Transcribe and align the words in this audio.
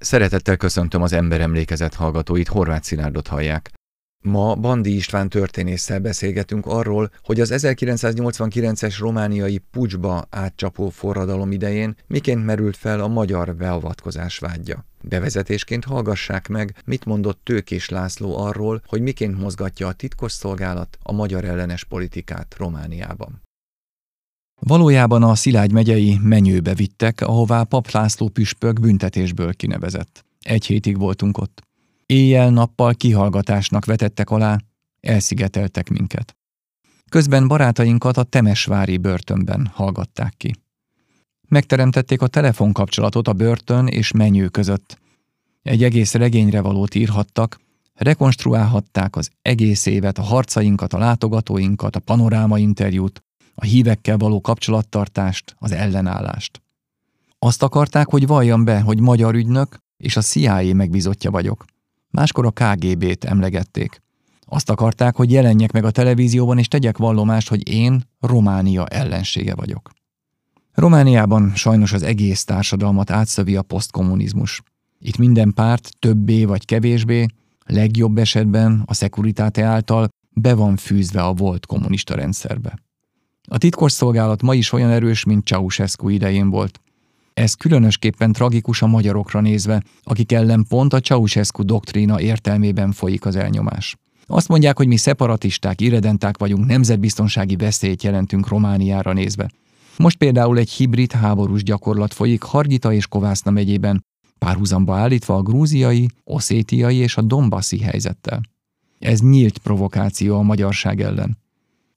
Szeretettel 0.00 0.56
köszöntöm 0.56 1.02
az 1.02 1.12
emberemlékezet 1.12 1.94
hallgatóit, 1.94 2.48
Horváth 2.48 2.84
Szilárdot 2.84 3.26
hallják. 3.26 3.70
Ma 4.24 4.54
Bandi 4.54 4.94
István 4.94 5.28
történésszel 5.28 5.98
beszélgetünk 5.98 6.66
arról, 6.66 7.10
hogy 7.22 7.40
az 7.40 7.52
1989-es 7.56 8.96
romániai 8.98 9.58
pucsba 9.58 10.26
átcsapó 10.30 10.88
forradalom 10.88 11.52
idején 11.52 11.96
miként 12.06 12.44
merült 12.44 12.76
fel 12.76 13.00
a 13.00 13.08
magyar 13.08 13.56
beavatkozás 13.56 14.38
vágya. 14.38 14.84
Bevezetésként 15.02 15.84
hallgassák 15.84 16.48
meg, 16.48 16.74
mit 16.84 17.04
mondott 17.04 17.40
Tőkés 17.44 17.88
László 17.88 18.38
arról, 18.38 18.82
hogy 18.86 19.00
miként 19.00 19.38
mozgatja 19.38 19.86
a 19.86 19.92
titkosszolgálat 19.92 20.98
a 21.02 21.12
magyar 21.12 21.44
ellenes 21.44 21.84
politikát 21.84 22.54
Romániában. 22.58 23.42
Valójában 24.60 25.22
a 25.22 25.34
Szilágy 25.34 25.72
megyei 25.72 26.18
menyőbe 26.22 26.74
vittek, 26.74 27.20
ahová 27.20 27.62
Pap 27.62 27.90
László 27.90 28.28
püspök 28.28 28.80
büntetésből 28.80 29.54
kinevezett. 29.54 30.24
Egy 30.40 30.66
hétig 30.66 30.98
voltunk 30.98 31.38
ott. 31.38 31.62
Éjjel-nappal 32.06 32.94
kihallgatásnak 32.94 33.84
vetettek 33.84 34.30
alá, 34.30 34.58
elszigeteltek 35.00 35.88
minket. 35.88 36.36
Közben 37.08 37.48
barátainkat 37.48 38.16
a 38.16 38.22
Temesvári 38.22 38.96
börtönben 38.96 39.70
hallgatták 39.74 40.34
ki. 40.36 40.54
Megteremtették 41.48 42.22
a 42.22 42.26
telefonkapcsolatot 42.26 43.28
a 43.28 43.32
börtön 43.32 43.86
és 43.86 44.12
menyő 44.12 44.48
között. 44.48 44.98
Egy 45.62 45.82
egész 45.82 46.14
regényre 46.14 46.60
valót 46.60 46.94
írhattak, 46.94 47.60
rekonstruálhatták 47.94 49.16
az 49.16 49.30
egész 49.42 49.86
évet, 49.86 50.18
a 50.18 50.22
harcainkat, 50.22 50.92
a 50.92 50.98
látogatóinkat, 50.98 51.96
a 51.96 52.00
panoráma 52.00 52.58
interjút, 52.58 53.24
a 53.60 53.64
hívekkel 53.64 54.16
való 54.16 54.40
kapcsolattartást, 54.40 55.54
az 55.58 55.72
ellenállást. 55.72 56.62
Azt 57.38 57.62
akarták, 57.62 58.08
hogy 58.08 58.26
valljam 58.26 58.64
be, 58.64 58.80
hogy 58.80 59.00
magyar 59.00 59.34
ügynök 59.34 59.76
és 59.96 60.16
a 60.16 60.20
CIA 60.20 60.74
megbizotja 60.74 61.30
vagyok. 61.30 61.64
Máskor 62.10 62.46
a 62.46 62.50
KGB-t 62.50 63.24
emlegették. 63.24 64.02
Azt 64.46 64.70
akarták, 64.70 65.16
hogy 65.16 65.30
jelenjek 65.30 65.72
meg 65.72 65.84
a 65.84 65.90
televízióban, 65.90 66.58
és 66.58 66.68
tegyek 66.68 66.98
vallomást, 66.98 67.48
hogy 67.48 67.68
én 67.68 68.02
Románia 68.20 68.86
ellensége 68.86 69.54
vagyok. 69.54 69.90
Romániában 70.72 71.52
sajnos 71.54 71.92
az 71.92 72.02
egész 72.02 72.44
társadalmat 72.44 73.10
átszövi 73.10 73.56
a 73.56 73.62
posztkommunizmus. 73.62 74.62
Itt 74.98 75.16
minden 75.16 75.52
párt 75.54 75.90
többé 75.98 76.44
vagy 76.44 76.64
kevésbé, 76.64 77.26
legjobb 77.66 78.18
esetben 78.18 78.82
a 78.86 78.94
szekuritáte 78.94 79.62
által 79.64 80.08
be 80.30 80.54
van 80.54 80.76
fűzve 80.76 81.22
a 81.22 81.32
volt 81.32 81.66
kommunista 81.66 82.14
rendszerbe. 82.14 82.78
A 83.48 83.58
titkosszolgálat 83.58 84.42
ma 84.42 84.54
is 84.54 84.72
olyan 84.72 84.90
erős, 84.90 85.24
mint 85.24 85.46
Ceausescu 85.46 86.08
idején 86.08 86.50
volt. 86.50 86.80
Ez 87.34 87.54
különösképpen 87.54 88.32
tragikus 88.32 88.82
a 88.82 88.86
magyarokra 88.86 89.40
nézve, 89.40 89.82
akik 90.02 90.32
ellen 90.32 90.64
pont 90.68 90.92
a 90.92 91.00
Ceausescu 91.00 91.62
doktrína 91.62 92.20
értelmében 92.20 92.92
folyik 92.92 93.26
az 93.26 93.36
elnyomás. 93.36 93.96
Azt 94.26 94.48
mondják, 94.48 94.76
hogy 94.76 94.86
mi 94.86 94.96
szeparatisták, 94.96 95.80
irredenták 95.80 96.38
vagyunk, 96.38 96.66
nemzetbiztonsági 96.66 97.56
veszélyt 97.56 98.02
jelentünk 98.02 98.48
Romániára 98.48 99.12
nézve. 99.12 99.50
Most 99.96 100.16
például 100.16 100.58
egy 100.58 100.70
hibrid 100.70 101.12
háborús 101.12 101.62
gyakorlat 101.62 102.14
folyik 102.14 102.42
Hargita 102.42 102.92
és 102.92 103.06
Kovászna 103.06 103.50
megyében, 103.50 104.04
párhuzamba 104.38 104.96
állítva 104.96 105.36
a 105.36 105.42
grúziai, 105.42 106.08
oszétiai 106.24 106.96
és 106.96 107.16
a 107.16 107.22
dombaszi 107.22 107.80
helyzettel. 107.80 108.40
Ez 108.98 109.20
nyílt 109.20 109.58
provokáció 109.58 110.36
a 110.36 110.42
magyarság 110.42 111.00
ellen. 111.00 111.38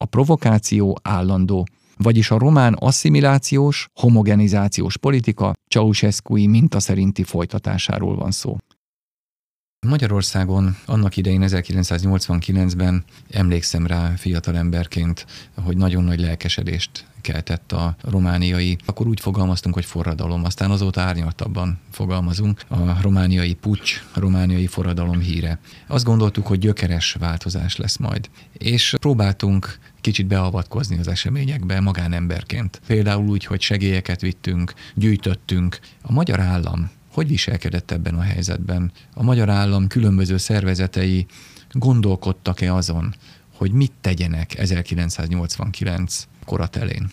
A 0.04 0.06
provokáció 0.06 0.98
állandó, 1.02 1.66
vagyis 1.98 2.32
a 2.32 2.38
román 2.38 2.76
asszimilációs, 2.80 3.90
homogenizációs 3.94 4.98
politika 4.98 5.54
Ceausescu-i 5.68 6.48
minta 6.48 6.80
szerinti 6.80 7.24
folytatásáról 7.24 8.16
van 8.16 8.32
szó. 8.32 8.58
Magyarországon 9.84 10.78
annak 10.86 11.18
idején 11.18 11.44
1989-ben 11.46 13.04
emlékszem 13.30 13.88
rá 13.88 14.14
fiatalemberként, 14.18 15.26
hogy 15.64 15.78
nagyon 15.78 16.04
nagy 16.04 16.20
lelkesedést 16.20 17.06
keltett 17.22 17.72
a 17.72 17.96
romániai, 18.02 18.78
akkor 18.86 19.08
úgy 19.08 19.20
fogalmaztunk, 19.20 19.76
hogy 19.76 19.86
forradalom, 19.86 20.44
aztán 20.44 20.72
azóta 20.72 21.02
árnyaltabban 21.02 21.80
fogalmazunk, 21.92 22.62
a 22.68 23.02
romániai 23.02 23.54
pucs, 23.54 24.06
a 24.14 24.20
romániai 24.20 24.68
forradalom 24.68 25.20
híre. 25.20 25.60
Azt 25.88 26.06
gondoltuk, 26.06 26.48
hogy 26.48 26.60
gyökeres 26.60 27.14
változás 27.20 27.76
lesz 27.76 27.98
majd. 27.98 28.30
És 28.58 28.96
próbáltunk 29.00 29.80
kicsit 30.02 30.26
beavatkozni 30.26 30.98
az 31.00 31.08
eseményekbe 31.08 31.80
magánemberként. 31.80 32.82
Például 32.88 33.28
úgy, 33.28 33.46
hogy 33.46 33.62
segélyeket 33.62 34.22
vittünk, 34.22 34.74
gyűjtöttünk. 34.96 35.80
A 36.02 36.12
magyar 36.12 36.40
állam 36.40 36.92
hogy 37.14 37.28
viselkedett 37.28 37.92
ebben 37.92 38.16
a 38.16 38.22
helyzetben? 38.22 38.92
A 39.14 39.24
magyar 39.24 39.50
állam 39.50 39.88
különböző 39.88 40.38
szervezetei 40.38 41.26
gondolkodtak-e 41.72 42.74
azon, 42.74 43.14
hogy 43.56 43.72
mit 43.72 43.92
tegyenek 44.02 44.58
1989 44.58 46.28
koratelén? 46.46 47.10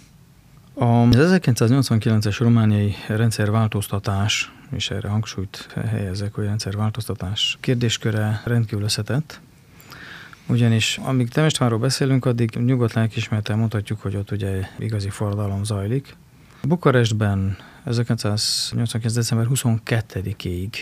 Az 0.75 1.17
1989-es 1.17 2.37
romániai 2.39 2.95
rendszerváltoztatás, 3.09 4.53
és 4.71 4.91
erre 4.91 5.09
hangsúlyt 5.09 5.69
helyezek, 5.89 6.35
hogy 6.35 6.45
rendszerváltoztatás 6.45 7.59
kérdésköre 7.61 8.41
rendkívül 8.45 8.85
összetett, 8.85 9.41
ugyanis 10.47 10.99
amíg 11.03 11.29
Temestvárról 11.29 11.79
beszélünk, 11.79 12.25
addig 12.25 12.51
nyugodt 12.51 12.93
lelkismertel 12.93 13.57
mondhatjuk, 13.57 14.01
hogy 14.01 14.17
ott 14.17 14.31
ugye 14.31 14.61
igazi 14.79 15.09
forradalom 15.09 15.65
zajlik. 15.65 16.17
Bukarestben 16.63 17.57
1989. 17.85 19.15
december 19.15 19.47
22-ig 19.51 20.75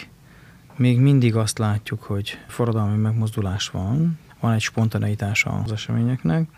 még 0.77 0.99
mindig 0.99 1.37
azt 1.37 1.59
látjuk, 1.59 2.03
hogy 2.03 2.39
forradalmi 2.47 2.97
megmozdulás 2.97 3.69
van, 3.69 4.19
van 4.41 4.53
egy 4.53 4.61
spontaneitása 4.61 5.51
az 5.51 5.73
eseményeknek, 5.73 6.49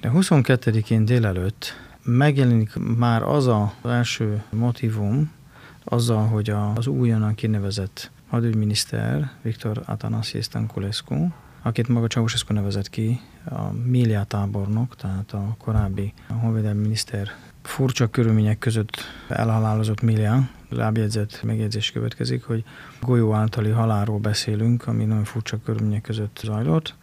de 0.00 0.10
22-én 0.14 1.04
délelőtt 1.04 1.74
megjelenik 2.02 2.74
már 2.96 3.22
az 3.22 3.46
az 3.46 3.68
első 3.84 4.42
motivum, 4.50 5.32
azzal, 5.84 6.26
hogy 6.26 6.50
az 6.74 6.86
újonnan 6.86 7.34
kinevezett 7.34 8.10
hadügyminiszter 8.28 9.30
Viktor 9.42 9.82
Atanasi 9.84 10.40
Stankulescu, 10.40 11.28
akit 11.62 11.88
maga 11.88 12.06
Ceausescu 12.06 12.52
nevezett 12.52 12.90
ki, 12.90 13.20
a 13.44 13.72
Milia 13.84 14.24
tábornok, 14.24 14.96
tehát 14.96 15.32
a 15.32 15.56
korábbi 15.58 16.12
honvédelmi 16.40 16.80
miniszter 16.80 17.30
furcsa 17.62 18.06
körülmények 18.06 18.58
között 18.58 18.96
elhalálozott 19.28 20.00
Milia, 20.00 20.48
lábjegyzet 20.68 21.40
megjegyzés 21.42 21.90
következik, 21.90 22.44
hogy 22.44 22.64
golyó 23.00 23.32
általi 23.32 23.70
halálról 23.70 24.18
beszélünk, 24.18 24.86
ami 24.86 25.04
nagyon 25.04 25.24
furcsa 25.24 25.58
körülmények 25.64 26.02
között 26.02 26.40
zajlott. 26.44 26.94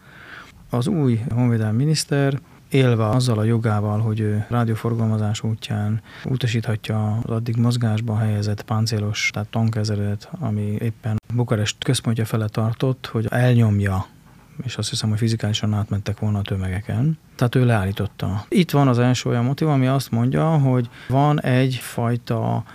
Az 0.69 0.87
új 0.87 1.21
honvédelmi 1.29 1.77
miniszter 1.77 2.39
élve 2.69 3.07
azzal 3.09 3.37
a 3.37 3.43
jogával, 3.43 3.99
hogy 3.99 4.19
ő 4.19 4.45
rádióforgalmazás 4.49 5.43
útján 5.43 6.01
utasíthatja 6.25 7.19
az 7.23 7.29
addig 7.31 7.55
mozgásba 7.55 8.17
helyezett 8.17 8.61
páncélos, 8.61 9.29
tehát 9.33 9.49
tankezeret, 9.49 10.29
ami 10.39 10.61
éppen 10.61 11.17
Bukarest 11.33 11.83
központja 11.83 12.25
fele 12.25 12.47
tartott, 12.47 13.09
hogy 13.11 13.27
elnyomja 13.29 14.05
és 14.63 14.75
azt 14.75 14.89
hiszem, 14.89 15.09
hogy 15.09 15.17
fizikálisan 15.17 15.73
átmentek 15.73 16.19
volna 16.19 16.39
a 16.39 16.41
tömegeken. 16.41 17.17
Tehát 17.35 17.55
ő 17.55 17.65
leállította. 17.65 18.45
Itt 18.49 18.71
van 18.71 18.87
az 18.87 18.99
első 18.99 19.29
olyan 19.29 19.43
motiv, 19.43 19.67
ami 19.67 19.87
azt 19.87 20.11
mondja, 20.11 20.57
hogy 20.57 20.89
van 21.07 21.41
egyfajta 21.41 22.55
a 22.55 22.65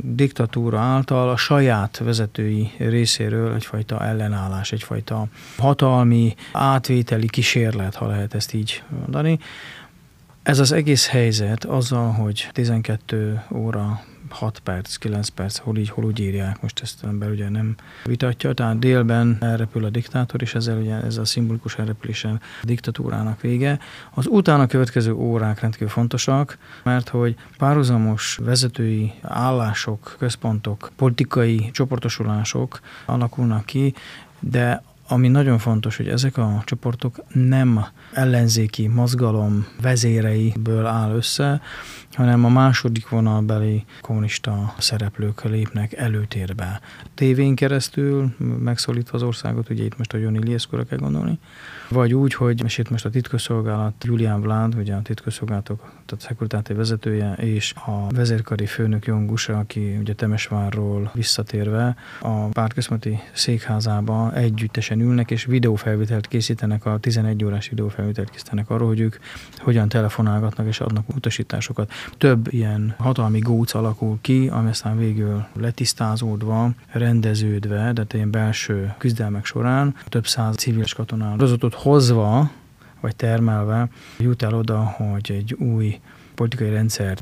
diktatúra 0.00 0.78
által 0.78 1.30
a 1.30 1.36
saját 1.36 1.98
vezetői 1.98 2.70
részéről 2.78 3.54
egyfajta 3.54 4.04
ellenállás, 4.04 4.72
egyfajta 4.72 5.26
hatalmi 5.58 6.34
átvételi 6.52 7.28
kísérlet, 7.28 7.94
ha 7.94 8.06
lehet 8.06 8.34
ezt 8.34 8.54
így 8.54 8.82
mondani. 9.00 9.38
Ez 10.42 10.58
az 10.58 10.72
egész 10.72 11.08
helyzet 11.08 11.64
azzal, 11.64 12.12
hogy 12.12 12.48
12 12.52 13.42
óra 13.52 14.00
6 14.34 14.58
perc, 14.58 14.96
9 14.96 15.28
perc, 15.28 15.56
hol 15.58 15.76
így, 15.76 15.88
hol 15.88 16.04
úgy 16.04 16.20
írják, 16.20 16.62
most 16.62 16.80
ezt 16.80 17.04
ember 17.04 17.30
ugye 17.30 17.48
nem 17.48 17.74
vitatja, 18.04 18.52
tehát 18.52 18.78
délben 18.78 19.36
elrepül 19.40 19.84
a 19.84 19.90
diktátor, 19.90 20.42
és 20.42 20.54
ezzel 20.54 20.78
ugye 20.78 20.94
ez 20.94 21.16
a 21.16 21.24
szimbolikus 21.24 21.74
elrepülésen 21.76 22.40
a 22.62 22.66
diktatúrának 22.66 23.40
vége. 23.40 23.78
Az 24.10 24.26
utána 24.26 24.66
következő 24.66 25.12
órák 25.12 25.60
rendkívül 25.60 25.88
fontosak, 25.88 26.58
mert 26.82 27.08
hogy 27.08 27.36
párhuzamos 27.58 28.38
vezetői 28.42 29.12
állások, 29.22 30.14
központok, 30.18 30.90
politikai 30.96 31.70
csoportosulások 31.72 32.80
alakulnak 33.06 33.64
ki, 33.64 33.94
de 34.40 34.82
ami 35.14 35.28
nagyon 35.28 35.58
fontos, 35.58 35.96
hogy 35.96 36.08
ezek 36.08 36.36
a 36.36 36.62
csoportok 36.64 37.16
nem 37.32 37.84
ellenzéki 38.12 38.88
mozgalom 38.88 39.66
vezéreiből 39.80 40.86
áll 40.86 41.14
össze, 41.14 41.60
hanem 42.12 42.44
a 42.44 42.48
második 42.48 43.08
vonalbeli 43.08 43.84
kommunista 44.00 44.74
szereplők 44.78 45.44
lépnek 45.44 45.92
előtérbe. 45.92 46.80
Tévén 47.14 47.54
keresztül 47.54 48.34
megszólítva 48.58 49.16
az 49.16 49.22
országot, 49.22 49.70
ugye 49.70 49.84
itt 49.84 49.98
most 49.98 50.12
a 50.12 50.16
Joni 50.16 50.44
Lieszkora 50.44 50.84
kell 50.84 50.98
gondolni, 50.98 51.38
vagy 51.88 52.14
úgy, 52.14 52.34
hogy 52.34 52.64
és 52.64 52.78
itt 52.78 52.90
most 52.90 53.04
a 53.04 53.10
titkosszolgálat 53.10 54.04
Julián 54.04 54.40
Vlád, 54.40 54.74
ugye 54.74 54.94
a 54.94 55.02
titkosszolgálatok, 55.02 55.78
tehát 55.78 56.24
a 56.24 56.26
szekuritáti 56.26 56.72
vezetője, 56.72 57.32
és 57.32 57.74
a 57.86 58.08
vezérkari 58.08 58.66
főnök 58.66 59.06
Jongusa, 59.06 59.58
aki 59.58 59.96
ugye 60.00 60.14
Temesvárról 60.14 61.10
visszatérve 61.14 61.96
a 62.20 62.46
pártközponti 62.46 63.18
székházába 63.32 64.32
együttesen 64.34 65.00
ülnek, 65.04 65.30
és 65.30 65.44
videófelvételt 65.44 66.28
készítenek, 66.28 66.86
a 66.86 66.98
11 66.98 67.44
órás 67.44 67.68
videófelvételt 67.68 68.30
készítenek 68.30 68.70
arról, 68.70 68.88
hogy 68.88 69.00
ők 69.00 69.16
hogyan 69.58 69.88
telefonálgatnak 69.88 70.66
és 70.66 70.80
adnak 70.80 71.08
utasításokat. 71.14 71.92
Több 72.18 72.52
ilyen 72.52 72.94
hatalmi 72.98 73.38
góc 73.38 73.74
alakul 73.74 74.18
ki, 74.20 74.48
ami 74.52 74.68
aztán 74.68 74.98
végül 74.98 75.44
letisztázódva, 75.60 76.70
rendeződve, 76.92 77.92
de 77.92 78.04
ilyen 78.12 78.30
belső 78.30 78.94
küzdelmek 78.98 79.44
során 79.44 79.94
több 80.08 80.26
száz 80.26 80.56
civil 80.56 80.84
katonázatot 80.96 81.74
hozva, 81.74 82.50
vagy 83.00 83.16
termelve 83.16 83.88
jut 84.18 84.42
el 84.42 84.54
oda, 84.54 84.78
hogy 84.78 85.32
egy 85.32 85.54
új 85.54 86.00
politikai 86.34 86.70
rendszer 86.70 87.16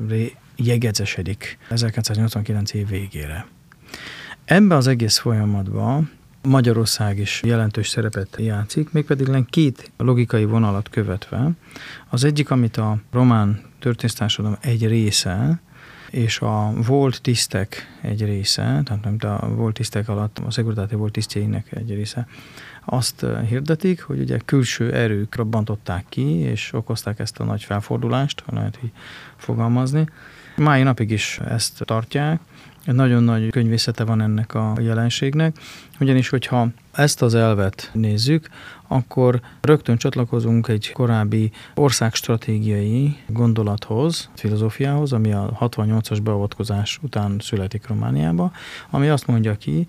jegecesedik 0.55 1.57
1989 1.69 2.73
év 2.73 2.87
végére. 2.87 3.45
Ebben 4.45 4.77
az 4.77 4.87
egész 4.87 5.17
folyamatban 5.17 6.11
Magyarország 6.47 7.19
is 7.19 7.41
jelentős 7.43 7.87
szerepet 7.87 8.35
játszik, 8.37 8.91
mégpedig 8.91 9.45
két 9.49 9.91
logikai 9.97 10.45
vonalat 10.45 10.89
követve. 10.89 11.51
Az 12.09 12.23
egyik, 12.23 12.49
amit 12.49 12.77
a 12.77 12.97
román 13.11 13.61
történésztársadalom 13.79 14.57
egy 14.61 14.87
része, 14.87 15.61
és 16.09 16.39
a 16.39 16.73
volt 16.87 17.21
tisztek 17.21 17.97
egy 18.01 18.25
része, 18.25 18.81
tehát 18.85 19.03
nem 19.03 19.17
a 19.39 19.47
volt 19.47 19.73
tisztek 19.73 20.09
alatt 20.09 20.39
a 20.39 20.51
szekuritáti 20.51 20.95
volt 20.95 21.11
tisztjeinek 21.11 21.71
egy 21.71 21.89
része, 21.89 22.27
azt 22.85 23.25
hirdetik, 23.47 24.01
hogy 24.01 24.19
ugye 24.19 24.37
külső 24.45 24.93
erők 24.93 25.35
robbantották 25.35 26.05
ki, 26.09 26.25
és 26.25 26.73
okozták 26.73 27.19
ezt 27.19 27.39
a 27.39 27.43
nagy 27.43 27.63
felfordulást, 27.63 28.43
ha 28.45 28.55
lehet 28.55 28.79
így 28.83 28.91
fogalmazni. 29.37 30.05
Mai 30.55 30.83
napig 30.83 31.11
is 31.11 31.39
ezt 31.47 31.85
tartják, 31.85 32.39
nagyon 32.85 33.23
nagy 33.23 33.49
könyvészete 33.49 34.03
van 34.03 34.21
ennek 34.21 34.53
a 34.53 34.73
jelenségnek, 34.79 35.57
ugyanis 35.99 36.29
hogyha 36.29 36.67
ezt 36.93 37.21
az 37.21 37.35
elvet 37.35 37.89
nézzük, 37.93 38.49
akkor 38.87 39.41
rögtön 39.61 39.97
csatlakozunk 39.97 40.67
egy 40.67 40.91
korábbi 40.91 41.51
országstratégiai 41.75 43.17
gondolathoz, 43.27 44.29
filozófiához, 44.35 45.13
ami 45.13 45.33
a 45.33 45.57
68-as 45.59 46.19
beavatkozás 46.23 46.99
után 47.01 47.37
születik 47.39 47.87
Romániába, 47.87 48.51
ami 48.89 49.09
azt 49.09 49.27
mondja 49.27 49.55
ki, 49.57 49.87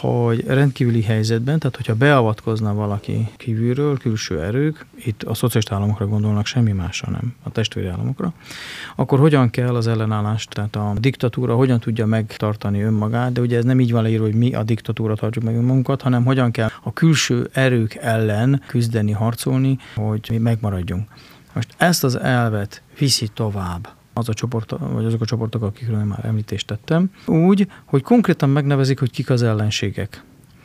hogy 0.00 0.44
rendkívüli 0.46 1.02
helyzetben, 1.02 1.58
tehát 1.58 1.76
hogyha 1.76 1.94
beavatkozna 1.94 2.74
valaki 2.74 3.28
kívülről, 3.36 3.98
külső 3.98 4.42
erők, 4.42 4.86
itt 5.04 5.22
a 5.22 5.34
szociális 5.34 5.70
államokra 5.70 6.06
gondolnak, 6.06 6.46
semmi 6.46 6.72
másra 6.72 7.10
nem, 7.10 7.34
a 7.42 7.50
testvéri 7.50 7.86
államokra, 7.86 8.32
akkor 8.96 9.18
hogyan 9.18 9.50
kell 9.50 9.74
az 9.74 9.86
ellenállást, 9.86 10.50
tehát 10.50 10.76
a 10.76 10.92
diktatúra 10.98 11.54
hogyan 11.54 11.80
tudja 11.80 12.06
megtartani 12.06 12.82
önmagát, 12.82 13.32
de 13.32 13.40
ugye 13.40 13.56
ez 13.56 13.64
nem 13.64 13.80
így 13.80 13.92
van 13.92 14.02
leírva, 14.02 14.24
hogy 14.24 14.34
mi 14.34 14.54
a 14.54 14.62
diktatúra 14.62 15.14
tartjuk 15.14 15.44
meg 15.44 15.56
önmagunkat, 15.56 16.02
hanem 16.02 16.24
hogyan 16.24 16.43
kell 16.50 16.70
a 16.82 16.92
külső 16.92 17.48
erők 17.52 17.94
ellen 17.94 18.62
küzdeni, 18.66 19.12
harcolni, 19.12 19.78
hogy 19.94 20.26
mi 20.30 20.38
megmaradjunk. 20.38 21.08
Most 21.52 21.74
ezt 21.76 22.04
az 22.04 22.16
elvet 22.16 22.82
viszi 22.98 23.28
tovább 23.28 23.88
az 24.12 24.28
a 24.28 24.34
csoport, 24.34 24.70
vagy 24.78 25.04
azok 25.04 25.20
a 25.20 25.24
csoportok, 25.24 25.62
akikről 25.62 26.04
már 26.04 26.24
említést 26.24 26.66
tettem, 26.66 27.10
úgy, 27.26 27.68
hogy 27.84 28.02
konkrétan 28.02 28.48
megnevezik, 28.48 28.98
hogy 28.98 29.10
kik 29.10 29.30
az 29.30 29.42
ellenségek. 29.42 30.22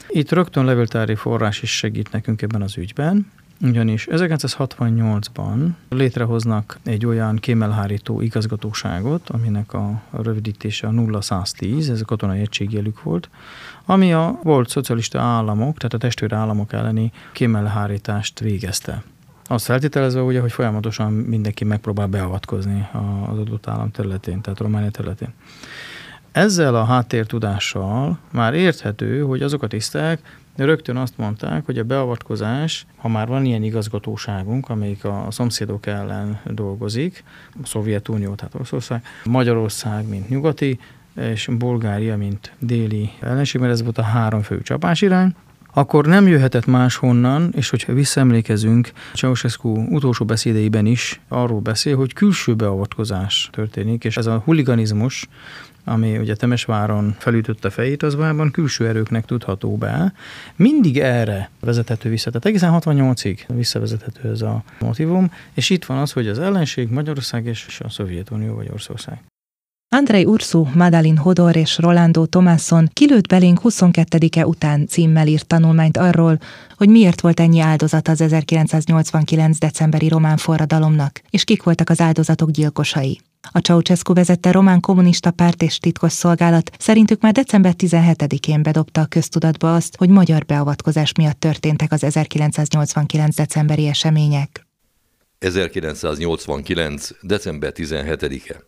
Itt 0.07 0.31
rögtön 0.31 0.65
levéltári 0.65 1.15
forrás 1.15 1.61
is 1.61 1.77
segít 1.77 2.11
nekünk 2.11 2.41
ebben 2.41 2.61
az 2.61 2.77
ügyben, 2.77 3.31
ugyanis 3.61 4.07
1968-ban 4.11 5.69
létrehoznak 5.89 6.79
egy 6.83 7.05
olyan 7.05 7.35
kémelhárító 7.35 8.21
igazgatóságot, 8.21 9.29
aminek 9.29 9.73
a 9.73 10.01
rövidítése 10.11 10.87
a 10.87 10.91
0110, 10.91 11.89
ez 11.89 12.01
a 12.01 12.05
katonai 12.05 12.39
egységjelük 12.39 13.03
volt, 13.03 13.29
ami 13.85 14.13
a 14.13 14.39
volt 14.43 14.69
szocialista 14.69 15.19
államok, 15.19 15.77
tehát 15.77 15.93
a 15.93 15.97
testvér 15.97 16.33
államok 16.33 16.73
elleni 16.73 17.11
kémelhárítást 17.31 18.39
végezte. 18.39 19.03
Azt 19.45 19.65
feltételezve 19.65 20.21
ugye, 20.21 20.39
hogy 20.39 20.51
folyamatosan 20.51 21.13
mindenki 21.13 21.63
megpróbál 21.63 22.07
beavatkozni 22.07 22.87
az 23.29 23.37
adott 23.37 23.67
állam 23.67 23.91
területén, 23.91 24.41
tehát 24.41 24.59
Románia 24.59 24.89
területén. 24.89 25.33
Ezzel 26.31 26.75
a 26.75 26.83
háttértudással 26.83 28.17
már 28.31 28.53
érthető, 28.53 29.21
hogy 29.21 29.41
azok 29.41 29.63
a 29.63 29.67
tisztek 29.67 30.39
rögtön 30.65 30.95
azt 30.95 31.17
mondták, 31.17 31.65
hogy 31.65 31.77
a 31.77 31.83
beavatkozás, 31.83 32.85
ha 32.97 33.07
már 33.07 33.27
van 33.27 33.45
ilyen 33.45 33.63
igazgatóságunk, 33.63 34.69
amelyik 34.69 35.05
a 35.05 35.27
szomszédok 35.29 35.85
ellen 35.85 36.39
dolgozik, 36.45 37.23
a 37.63 37.65
Szovjetunió, 37.65 38.35
tehát 38.35 38.55
Oroszország, 38.55 39.03
Magyarország, 39.23 40.07
mint 40.07 40.29
nyugati, 40.29 40.79
és 41.15 41.49
Bulgária, 41.57 42.17
mint 42.17 42.53
déli 42.59 43.09
ellenség, 43.19 43.61
mert 43.61 43.73
ez 43.73 43.83
volt 43.83 43.97
a 43.97 44.01
három 44.01 44.41
fő 44.41 44.61
csapásirány, 44.61 45.35
akkor 45.73 46.05
nem 46.05 46.27
jöhetett 46.27 46.65
máshonnan, 46.65 47.53
és 47.55 47.69
hogyha 47.69 47.93
visszaemlékezünk, 47.93 48.91
Ceausescu 49.13 49.69
utolsó 49.69 50.25
beszédeiben 50.25 50.85
is 50.85 51.21
arról 51.27 51.59
beszél, 51.59 51.95
hogy 51.95 52.13
külső 52.13 52.55
beavatkozás 52.55 53.49
történik, 53.51 54.03
és 54.03 54.17
ez 54.17 54.25
a 54.25 54.41
huliganizmus, 54.45 55.27
ami 55.83 56.17
ugye 56.17 56.35
Temesváron 56.35 57.15
felütötte 57.19 57.69
fejét, 57.69 58.03
az 58.03 58.15
valójában 58.15 58.51
külső 58.51 58.87
erőknek 58.87 59.25
tudható 59.25 59.77
be. 59.77 60.13
Mindig 60.55 60.99
erre 60.99 61.49
vezethető 61.59 62.09
vissza, 62.09 62.29
tehát 62.29 62.45
egészen 62.45 62.79
68-ig 62.81 63.39
visszavezethető 63.47 64.29
ez 64.29 64.41
a 64.41 64.63
motivum, 64.79 65.31
és 65.53 65.69
itt 65.69 65.85
van 65.85 65.97
az, 65.97 66.11
hogy 66.11 66.27
az 66.27 66.39
ellenség 66.39 66.89
Magyarország 66.89 67.45
és 67.45 67.81
a 67.83 67.89
Szovjetunió 67.89 68.55
vagy 68.55 68.67
Oroszország. 68.67 69.21
Andrei 69.91 70.25
Ursu, 70.25 70.65
Madalin 70.73 71.17
Hodor 71.17 71.55
és 71.55 71.77
Rolando 71.77 72.25
Tomasson 72.25 72.89
kilőtt 72.93 73.27
belénk 73.27 73.59
22-e 73.63 74.45
után 74.45 74.87
címmel 74.87 75.27
írt 75.27 75.47
tanulmányt 75.47 75.97
arról, 75.97 76.39
hogy 76.77 76.89
miért 76.89 77.21
volt 77.21 77.39
ennyi 77.39 77.59
áldozat 77.59 78.07
az 78.07 78.21
1989. 78.21 79.57
decemberi 79.57 80.07
román 80.07 80.37
forradalomnak, 80.37 81.21
és 81.29 81.43
kik 81.43 81.63
voltak 81.63 81.89
az 81.89 82.01
áldozatok 82.01 82.49
gyilkosai. 82.51 83.21
A 83.51 83.59
Ceausescu 83.59 84.13
vezette 84.13 84.51
román 84.51 84.79
kommunista 84.79 85.31
párt 85.31 85.61
és 85.61 85.77
titkos 85.77 86.11
szolgálat 86.11 86.71
szerintük 86.79 87.21
már 87.21 87.33
december 87.33 87.73
17-én 87.77 88.63
bedobta 88.63 89.01
a 89.01 89.05
köztudatba 89.05 89.75
azt, 89.75 89.97
hogy 89.97 90.09
magyar 90.09 90.45
beavatkozás 90.45 91.11
miatt 91.17 91.39
történtek 91.39 91.91
az 91.91 92.03
1989. 92.03 93.35
decemberi 93.35 93.87
események. 93.87 94.67
1989. 95.39 97.09
december 97.21 97.71
17-e. 97.75 98.67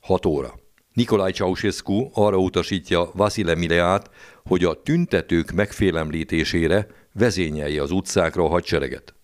6 0.00 0.26
óra. 0.26 0.60
Nikolaj 0.92 1.32
Ceausescu 1.32 2.08
arra 2.12 2.36
utasítja 2.36 3.10
Vasile 3.14 3.54
Mileát, 3.54 4.10
hogy 4.44 4.64
a 4.64 4.82
tüntetők 4.82 5.50
megfélemlítésére 5.50 6.86
vezényelje 7.12 7.82
az 7.82 7.90
utcákra 7.90 8.44
a 8.44 8.48
hadsereget. 8.48 9.14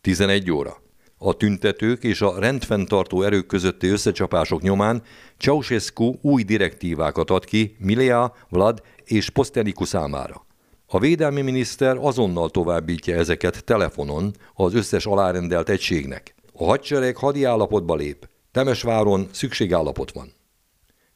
11 0.00 0.50
óra. 0.50 0.82
A 1.18 1.36
tüntetők 1.36 2.04
és 2.04 2.20
a 2.20 2.38
rendfenntartó 2.38 3.22
erők 3.22 3.46
közötti 3.46 3.86
összecsapások 3.86 4.62
nyomán 4.62 5.02
Ceausescu 5.38 6.14
új 6.20 6.42
direktívákat 6.42 7.30
ad 7.30 7.44
ki 7.44 7.76
Milea, 7.78 8.34
Vlad 8.48 8.82
és 9.04 9.30
Posteniku 9.30 9.84
számára. 9.84 10.46
A 10.86 10.98
védelmi 10.98 11.40
miniszter 11.40 11.96
azonnal 12.00 12.50
továbbítja 12.50 13.16
ezeket 13.16 13.64
telefonon 13.64 14.34
az 14.54 14.74
összes 14.74 15.06
alárendelt 15.06 15.68
egységnek. 15.68 16.34
A 16.52 16.64
hadsereg 16.64 17.16
hadi 17.16 17.44
állapotba 17.44 17.94
lép. 17.94 18.28
Temesváron 18.52 19.28
szükségállapot 19.32 20.12
van. 20.12 20.33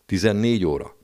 14 0.08 0.64
óra. 0.64 0.96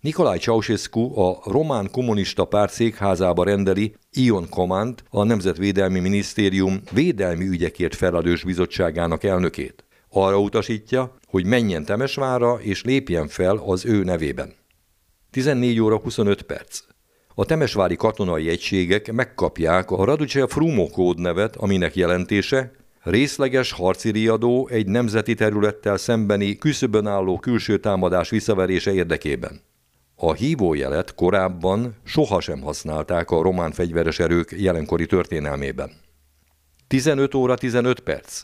Nikolaj 0.00 0.38
Ceausescu 0.38 1.20
a 1.20 1.40
román 1.44 1.90
kommunista 1.90 2.44
párt 2.44 2.72
székházába 2.72 3.44
rendeli 3.44 3.94
Ion 4.12 4.48
Command, 4.48 5.02
a 5.10 5.24
Nemzetvédelmi 5.24 6.00
Minisztérium 6.00 6.80
védelmi 6.92 7.46
ügyekért 7.46 7.94
felelős 7.94 8.44
bizottságának 8.44 9.24
elnökét. 9.24 9.84
Arra 10.10 10.40
utasítja, 10.40 11.14
hogy 11.26 11.46
menjen 11.46 11.84
Temesvára 11.84 12.58
és 12.60 12.84
lépjen 12.84 13.28
fel 13.28 13.56
az 13.56 13.84
ő 13.84 14.02
nevében. 14.02 14.54
14 15.30 15.80
óra 15.80 15.96
25 15.96 16.42
perc. 16.42 16.80
A 17.34 17.44
temesvári 17.44 17.96
katonai 17.96 18.48
egységek 18.48 19.12
megkapják 19.12 19.90
a 19.90 20.04
Raduce 20.04 20.46
Frumo 20.46 20.86
kódnevet, 20.86 21.56
aminek 21.56 21.96
jelentése 21.96 22.72
Részleges 23.06 23.72
harci 23.72 24.10
riadó 24.10 24.68
egy 24.68 24.86
nemzeti 24.86 25.34
területtel 25.34 25.96
szembeni 25.96 26.56
küszöbön 26.56 27.06
álló 27.06 27.38
külső 27.38 27.78
támadás 27.78 28.30
visszaverése 28.30 28.92
érdekében. 28.92 29.60
A 30.16 30.32
hívójelet 30.32 31.14
korábban 31.14 31.94
sohasem 32.04 32.60
használták 32.60 33.30
a 33.30 33.42
román 33.42 33.72
fegyveres 33.72 34.18
erők 34.18 34.54
jelenkori 34.56 35.06
történelmében. 35.06 35.90
15 36.86 37.34
óra 37.34 37.54
15 37.54 38.00
perc. 38.00 38.42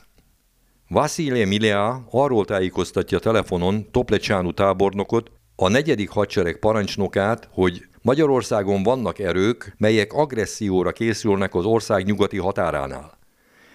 Vasilij 0.88 1.44
Milea 1.44 2.06
arról 2.10 2.44
tájékoztatja 2.44 3.18
telefonon 3.18 3.90
Toplecsánu 3.90 4.52
tábornokot, 4.52 5.30
a 5.56 5.68
negyedik 5.68 6.08
hadsereg 6.08 6.58
parancsnokát, 6.58 7.48
hogy 7.52 7.86
Magyarországon 8.02 8.82
vannak 8.82 9.18
erők, 9.18 9.74
melyek 9.78 10.12
agresszióra 10.12 10.92
készülnek 10.92 11.54
az 11.54 11.64
ország 11.64 12.04
nyugati 12.04 12.38
határánál. 12.38 13.20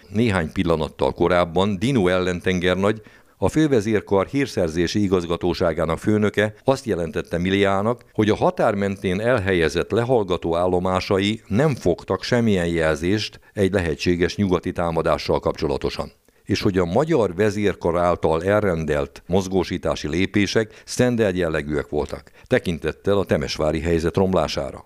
Néhány 0.09 0.51
pillanattal 0.51 1.11
korábban 1.11 1.79
Dinu 1.79 2.07
ellentengernagy, 2.07 3.01
a 3.37 3.49
fővezérkar 3.49 4.25
hírszerzési 4.25 5.01
igazgatóságának 5.01 5.99
főnöke 5.99 6.53
azt 6.63 6.85
jelentette 6.85 7.37
Miliának, 7.37 8.05
hogy 8.13 8.29
a 8.29 8.35
határ 8.35 8.75
mentén 8.75 9.19
elhelyezett 9.19 9.91
lehallgató 9.91 10.55
állomásai 10.55 11.41
nem 11.47 11.75
fogtak 11.75 12.23
semmilyen 12.23 12.67
jelzést 12.67 13.39
egy 13.53 13.73
lehetséges 13.73 14.35
nyugati 14.35 14.71
támadással 14.71 15.39
kapcsolatosan 15.39 16.11
és 16.47 16.61
hogy 16.61 16.77
a 16.77 16.85
magyar 16.85 17.35
vezérkar 17.35 17.97
által 17.97 18.43
elrendelt 18.43 19.23
mozgósítási 19.25 20.07
lépések 20.07 20.81
standard 20.85 21.35
jellegűek 21.35 21.89
voltak, 21.89 22.31
tekintettel 22.43 23.17
a 23.17 23.25
temesvári 23.25 23.79
helyzet 23.81 24.15
romlására. 24.15 24.85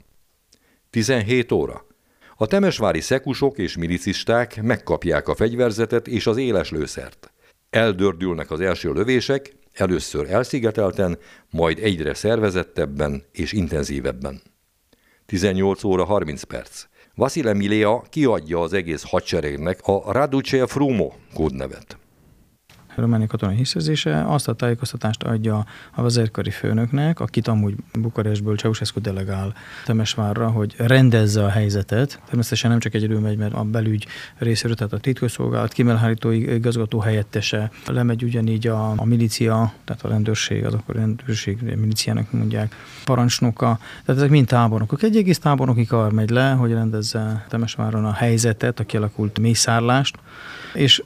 17 0.89 1.51
óra. 1.51 1.85
A 2.41 2.47
temesvári 2.47 2.99
szekusok 2.99 3.57
és 3.57 3.77
milicisták 3.77 4.61
megkapják 4.61 5.27
a 5.27 5.35
fegyverzetet 5.35 6.07
és 6.07 6.27
az 6.27 6.37
éles 6.37 6.71
lőszert. 6.71 7.31
Eldördülnek 7.69 8.51
az 8.51 8.59
első 8.59 8.91
lövések, 8.91 9.55
először 9.73 10.29
elszigetelten, 10.29 11.17
majd 11.49 11.79
egyre 11.79 12.13
szervezettebben 12.13 13.23
és 13.31 13.51
intenzívebben. 13.51 14.41
18 15.25 15.83
óra 15.83 16.03
30 16.03 16.43
perc. 16.43 16.85
Vasile 17.15 17.53
Milea 17.53 18.03
kiadja 18.09 18.59
az 18.59 18.73
egész 18.73 19.03
hadseregnek 19.09 19.79
a 19.83 20.11
Raduce 20.11 20.67
Frumo 20.67 21.11
kódnevet 21.33 21.97
románia 22.95 23.27
katonai 23.27 23.55
hiszerzése 23.55 24.23
azt 24.27 24.47
a 24.47 24.53
tájékoztatást 24.53 25.23
adja 25.23 25.65
a 25.91 26.01
vezérkari 26.01 26.49
főnöknek, 26.49 27.19
akit 27.19 27.47
amúgy 27.47 27.75
Bukarestből 27.93 28.55
Ceausescu 28.55 29.01
delegál 29.01 29.53
Temesvárra, 29.85 30.49
hogy 30.49 30.75
rendezze 30.77 31.43
a 31.43 31.49
helyzetet. 31.49 32.19
Természetesen 32.25 32.69
nem 32.69 32.79
csak 32.79 32.93
egyedül 32.93 33.19
megy, 33.19 33.37
mert 33.37 33.53
a 33.53 33.63
belügy 33.63 34.05
részéről, 34.37 34.75
tehát 34.75 34.93
a 34.93 34.97
titkosszolgálat 34.97 35.73
kimelhárító 35.73 36.31
igazgató 36.31 36.99
helyettese, 36.99 37.71
lemegy 37.87 38.23
ugyanígy 38.23 38.67
a, 38.67 38.93
a 38.95 39.05
milícia, 39.05 39.73
tehát 39.83 40.03
a 40.03 40.07
rendőrség, 40.07 40.65
azok 40.65 40.83
a 40.85 40.93
rendőrség 40.93 41.61
milíciának 41.61 42.31
mondják, 42.31 42.75
parancsnoka, 43.05 43.79
tehát 44.05 44.21
ezek 44.21 44.29
mind 44.29 44.47
tábornokok. 44.47 45.03
Egy 45.03 45.17
egész 45.17 45.39
tábornoki 45.39 45.85
kar 45.85 46.11
megy 46.11 46.29
le, 46.29 46.51
hogy 46.51 46.71
rendezze 46.71 47.45
Temesváron 47.49 48.05
a 48.05 48.13
helyzetet, 48.13 48.79
a 48.79 48.83
kialakult 48.83 49.39
mészárlást, 49.39 50.17
és 50.73 51.03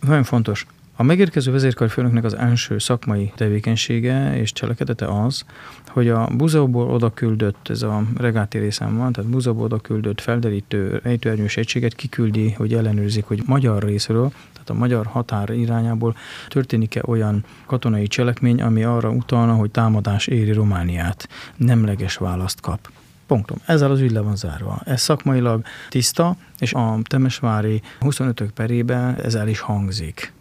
nagyon 0.00 0.24
fontos, 0.24 0.66
a 0.96 1.02
megérkező 1.02 1.52
vezérkarfőnöknek 1.52 2.24
az 2.24 2.34
első 2.34 2.78
szakmai 2.78 3.32
tevékenysége 3.36 4.36
és 4.36 4.52
cselekedete 4.52 5.06
az, 5.06 5.44
hogy 5.88 6.08
a 6.08 6.28
Buzaóból 6.36 6.90
oda 6.90 7.10
küldött, 7.10 7.68
ez 7.68 7.82
a 7.82 8.02
regáti 8.16 8.58
részem 8.58 8.96
van, 8.96 9.12
tehát 9.12 9.30
Buzaóból 9.30 9.64
oda 9.64 9.78
küldött 9.78 10.20
felderítő 10.20 11.00
ejtőernyős 11.04 11.56
egységet 11.56 11.94
kiküldi, 11.94 12.52
hogy 12.52 12.74
ellenőrzik, 12.74 13.24
hogy 13.24 13.42
magyar 13.46 13.82
részről, 13.82 14.32
tehát 14.52 14.70
a 14.70 14.74
magyar 14.74 15.06
határ 15.06 15.50
irányából 15.50 16.16
történik-e 16.48 17.02
olyan 17.06 17.44
katonai 17.66 18.06
cselekmény, 18.06 18.62
ami 18.62 18.84
arra 18.84 19.10
utalna, 19.10 19.54
hogy 19.54 19.70
támadás 19.70 20.26
éri 20.26 20.52
Romániát. 20.52 21.28
Nemleges 21.56 22.16
választ 22.16 22.60
kap. 22.60 22.90
Pontom. 23.26 23.58
Ezzel 23.64 23.90
az 23.90 24.00
ügy 24.00 24.10
le 24.10 24.20
van 24.20 24.36
zárva. 24.36 24.80
Ez 24.84 25.00
szakmailag 25.00 25.64
tiszta, 25.88 26.36
és 26.58 26.72
a 26.72 26.98
Temesvári 27.02 27.82
25-ök 28.00 28.48
perébe 28.54 29.16
ez 29.22 29.34
el 29.34 29.48
is 29.48 29.60
hangzik. 29.60 30.32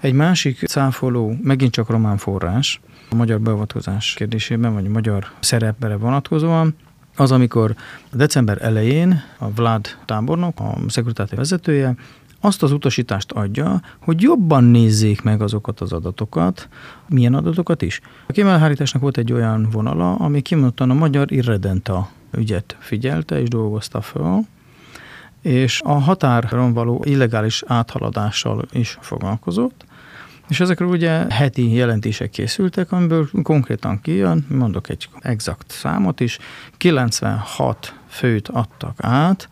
Egy 0.00 0.12
másik 0.12 0.66
cáfoló, 0.66 1.36
megint 1.42 1.72
csak 1.72 1.88
román 1.88 2.16
forrás, 2.16 2.80
a 3.10 3.14
magyar 3.14 3.40
beavatkozás 3.40 4.14
kérdésében, 4.14 4.72
vagy 4.72 4.88
magyar 4.88 5.26
szerepre 5.40 5.96
vonatkozóan, 5.96 6.74
az, 7.16 7.32
amikor 7.32 7.74
december 8.12 8.62
elején 8.62 9.22
a 9.38 9.50
Vlad 9.50 9.86
tábornok, 10.04 10.60
a 10.60 10.76
szekuritáti 10.88 11.36
vezetője, 11.36 11.94
azt 12.40 12.62
az 12.62 12.72
utasítást 12.72 13.32
adja, 13.32 13.80
hogy 13.98 14.22
jobban 14.22 14.64
nézzék 14.64 15.22
meg 15.22 15.42
azokat 15.42 15.80
az 15.80 15.92
adatokat, 15.92 16.68
milyen 17.08 17.34
adatokat 17.34 17.82
is. 17.82 18.00
A 18.26 18.32
kimelhárításnak 18.32 19.02
volt 19.02 19.18
egy 19.18 19.32
olyan 19.32 19.68
vonala, 19.70 20.14
ami 20.14 20.40
kimondottan 20.40 20.90
a 20.90 20.94
magyar 20.94 21.32
irredenta 21.32 22.08
ügyet 22.36 22.76
figyelte 22.78 23.40
és 23.40 23.48
dolgozta 23.48 24.00
föl, 24.00 24.40
és 25.42 25.80
a 25.84 25.92
határon 25.92 26.72
való 26.72 27.02
illegális 27.04 27.62
áthaladással 27.66 28.64
is 28.72 28.98
foglalkozott, 29.00 29.84
és 30.50 30.60
ezekről 30.60 30.88
ugye 30.88 31.26
heti 31.28 31.74
jelentések 31.74 32.30
készültek, 32.30 32.92
amiből 32.92 33.28
konkrétan 33.42 34.00
kijön, 34.00 34.46
mondok 34.48 34.88
egy 34.88 35.08
exakt 35.20 35.70
számot 35.70 36.20
is, 36.20 36.38
96 36.76 37.94
főt 38.08 38.48
adtak 38.48 38.94
át, 38.96 39.48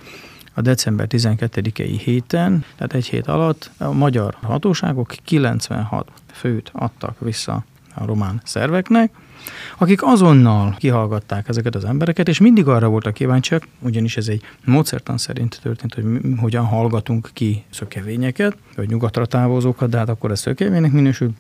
a 0.55 0.61
december 0.61 1.07
12-i 1.11 2.01
héten, 2.05 2.65
tehát 2.77 2.95
egy 2.95 3.07
hét 3.07 3.27
alatt. 3.27 3.71
A 3.79 3.93
magyar 3.93 4.37
hatóságok 4.43 5.15
96 5.25 6.11
főt 6.33 6.71
adtak 6.73 7.21
vissza 7.21 7.65
a 7.95 8.05
román 8.05 8.41
szerveknek, 8.45 9.13
akik 9.79 10.03
azonnal 10.03 10.75
kihallgatták 10.79 11.49
ezeket 11.49 11.75
az 11.75 11.85
embereket, 11.85 12.29
és 12.29 12.39
mindig 12.39 12.69
arra 12.69 12.89
voltak 12.89 13.15
kíváncsiak, 13.15 13.67
ugyanis 13.81 14.17
ez 14.17 14.29
egy 14.29 14.43
módszertan 14.65 15.19
szerint 15.19 15.61
történt, 15.63 15.95
hogy 15.95 16.05
hogyan 16.41 16.65
hallgatunk 16.65 17.31
ki 17.33 17.65
szökevényeket, 17.71 18.57
vagy 18.77 18.89
nyugatra 18.89 19.27
távozókat, 19.27 19.91
de 19.91 19.99
hát 19.99 20.09
akkor 20.09 20.31
ez 20.31 20.41
szökevénynek 20.41 20.93
minősül. 20.93 21.33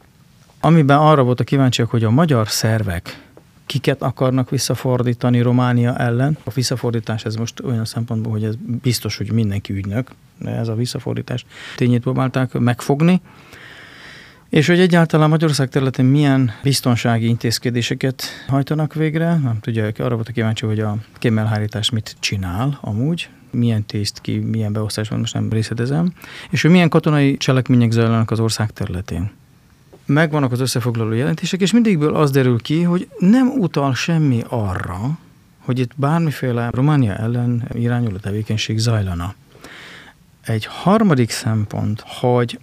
Amiben 0.60 0.98
arra 0.98 1.22
voltak 1.22 1.46
kíváncsiak, 1.46 1.90
hogy 1.90 2.04
a 2.04 2.10
magyar 2.10 2.48
szervek 2.48 3.26
kiket 3.68 4.02
akarnak 4.02 4.50
visszafordítani 4.50 5.40
Románia 5.40 5.96
ellen. 5.96 6.36
A 6.44 6.50
visszafordítás 6.50 7.24
ez 7.24 7.34
most 7.34 7.60
olyan 7.60 7.84
szempontból, 7.84 8.32
hogy 8.32 8.44
ez 8.44 8.54
biztos, 8.82 9.16
hogy 9.16 9.32
mindenki 9.32 9.72
ügynök, 9.72 10.10
de 10.38 10.50
ez 10.50 10.68
a 10.68 10.74
visszafordítás 10.74 11.44
tényét 11.76 12.00
próbálták 12.00 12.52
megfogni. 12.52 13.20
És 14.48 14.66
hogy 14.66 14.80
egyáltalán 14.80 15.28
Magyarország 15.28 15.68
területén 15.68 16.04
milyen 16.04 16.50
biztonsági 16.62 17.26
intézkedéseket 17.26 18.22
hajtanak 18.46 18.94
végre, 18.94 19.36
nem 19.36 19.58
tudja, 19.60 19.90
arra 19.98 20.14
volt 20.14 20.28
a 20.28 20.32
kíváncsi, 20.32 20.66
hogy 20.66 20.80
a 20.80 20.96
kémelhárítás 21.18 21.90
mit 21.90 22.16
csinál 22.20 22.78
amúgy, 22.80 23.28
milyen 23.50 23.84
tészt 23.86 24.20
ki, 24.20 24.38
milyen 24.38 24.72
beosztás 24.72 25.08
van, 25.08 25.18
most 25.18 25.34
nem 25.34 25.50
részletezem, 25.50 26.12
és 26.50 26.62
hogy 26.62 26.70
milyen 26.70 26.88
katonai 26.88 27.36
cselekmények 27.36 27.90
zajlanak 27.90 28.30
az 28.30 28.40
ország 28.40 28.70
területén. 28.70 29.30
Megvannak 30.06 30.52
az 30.52 30.60
összefoglaló 30.60 31.12
jelentések, 31.12 31.60
és 31.60 31.72
mindigből 31.72 32.14
az 32.14 32.30
derül 32.30 32.60
ki, 32.60 32.82
hogy 32.82 33.08
nem 33.18 33.48
utal 33.48 33.94
semmi 33.94 34.42
arra, 34.48 35.18
hogy 35.58 35.78
itt 35.78 35.90
bármiféle 35.96 36.70
Románia 36.72 37.14
ellen 37.14 37.68
irányuló 37.72 38.16
tevékenység 38.16 38.78
zajlana. 38.78 39.34
Egy 40.44 40.64
harmadik 40.64 41.30
szempont, 41.30 42.04
hogy 42.06 42.58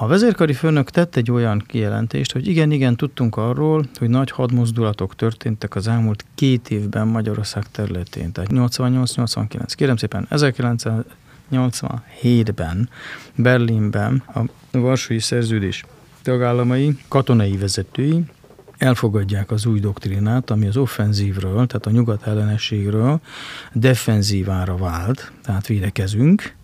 a 0.00 0.06
vezérkari 0.06 0.52
főnök 0.52 0.90
tett 0.90 1.16
egy 1.16 1.30
olyan 1.30 1.64
kijelentést, 1.66 2.32
hogy 2.32 2.46
igen, 2.46 2.70
igen, 2.70 2.96
tudtunk 2.96 3.36
arról, 3.36 3.84
hogy 3.98 4.08
nagy 4.08 4.30
hadmozdulatok 4.30 5.16
történtek 5.16 5.74
az 5.74 5.88
elmúlt 5.88 6.24
két 6.34 6.70
évben 6.70 7.06
Magyarország 7.06 7.64
területén, 7.70 8.32
tehát 8.32 8.50
88-89. 8.52 9.72
Kérem 9.74 9.96
szépen, 9.96 10.26
1987-ben 10.30 12.88
Berlinben 13.34 14.22
a 14.34 14.40
Varsói 14.70 15.18
Szerződés 15.18 15.84
tagállamai, 16.22 16.98
katonai 17.08 17.56
vezetői 17.56 18.24
elfogadják 18.76 19.50
az 19.50 19.66
új 19.66 19.80
doktrinát, 19.80 20.50
ami 20.50 20.66
az 20.66 20.76
offenzívről, 20.76 21.66
tehát 21.66 21.86
a 21.86 21.90
nyugat 21.90 22.26
ellenességről 22.26 23.20
defenzívára 23.72 24.76
vált, 24.76 25.32
tehát 25.42 25.66
védekezünk, 25.66 26.56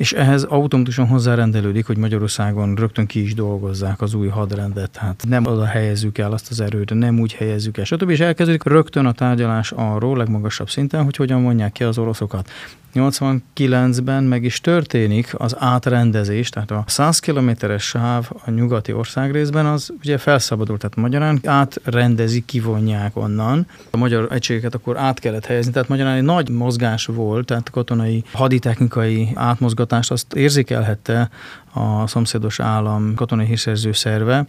és 0.00 0.12
ehhez 0.12 0.42
automatikusan 0.42 1.06
hozzárendelődik, 1.06 1.86
hogy 1.86 1.96
Magyarországon 1.96 2.74
rögtön 2.74 3.06
ki 3.06 3.22
is 3.22 3.34
dolgozzák 3.34 4.00
az 4.00 4.14
új 4.14 4.28
hadrendet, 4.28 4.96
hát 4.96 5.24
nem 5.28 5.46
oda 5.46 5.64
helyezzük 5.64 6.18
el 6.18 6.32
azt 6.32 6.50
az 6.50 6.60
erőt, 6.60 6.94
nem 6.94 7.20
úgy 7.20 7.32
helyezzük 7.32 7.78
el, 7.78 7.84
stb. 7.84 8.10
És 8.10 8.20
elkezdődik 8.20 8.64
rögtön 8.64 9.06
a 9.06 9.12
tárgyalás 9.12 9.72
arról 9.72 10.16
legmagasabb 10.16 10.70
szinten, 10.70 11.04
hogy 11.04 11.16
hogyan 11.16 11.42
vonják 11.42 11.72
ki 11.72 11.84
az 11.84 11.98
oroszokat. 11.98 12.50
89-ben 12.94 14.24
meg 14.24 14.44
is 14.44 14.60
történik 14.60 15.34
az 15.36 15.56
átrendezés, 15.58 16.48
tehát 16.48 16.70
a 16.70 16.84
100 16.86 17.18
kilométeres 17.18 17.82
sáv 17.82 18.30
a 18.44 18.50
nyugati 18.50 18.92
országrészben 18.92 19.66
az 19.66 19.92
ugye 19.98 20.18
felszabadult, 20.18 20.80
tehát 20.80 20.96
magyarán 20.96 21.40
átrendezi, 21.44 22.44
kivonják 22.44 23.16
onnan. 23.16 23.66
A 23.90 23.96
magyar 23.96 24.28
egységeket 24.32 24.74
akkor 24.74 24.96
át 24.96 25.18
kellett 25.18 25.46
helyezni, 25.46 25.72
tehát 25.72 25.88
magyarán 25.88 26.16
egy 26.16 26.22
nagy 26.22 26.48
mozgás 26.48 27.06
volt, 27.06 27.46
tehát 27.46 27.70
katonai 27.70 28.24
haditechnikai 28.32 29.28
átmozgatást 29.34 30.10
azt 30.10 30.34
érzékelhette 30.34 31.30
a 31.72 32.06
szomszédos 32.06 32.60
állam 32.60 33.14
katonai 33.14 33.46
hírszerző 33.46 33.92
szerve, 33.92 34.46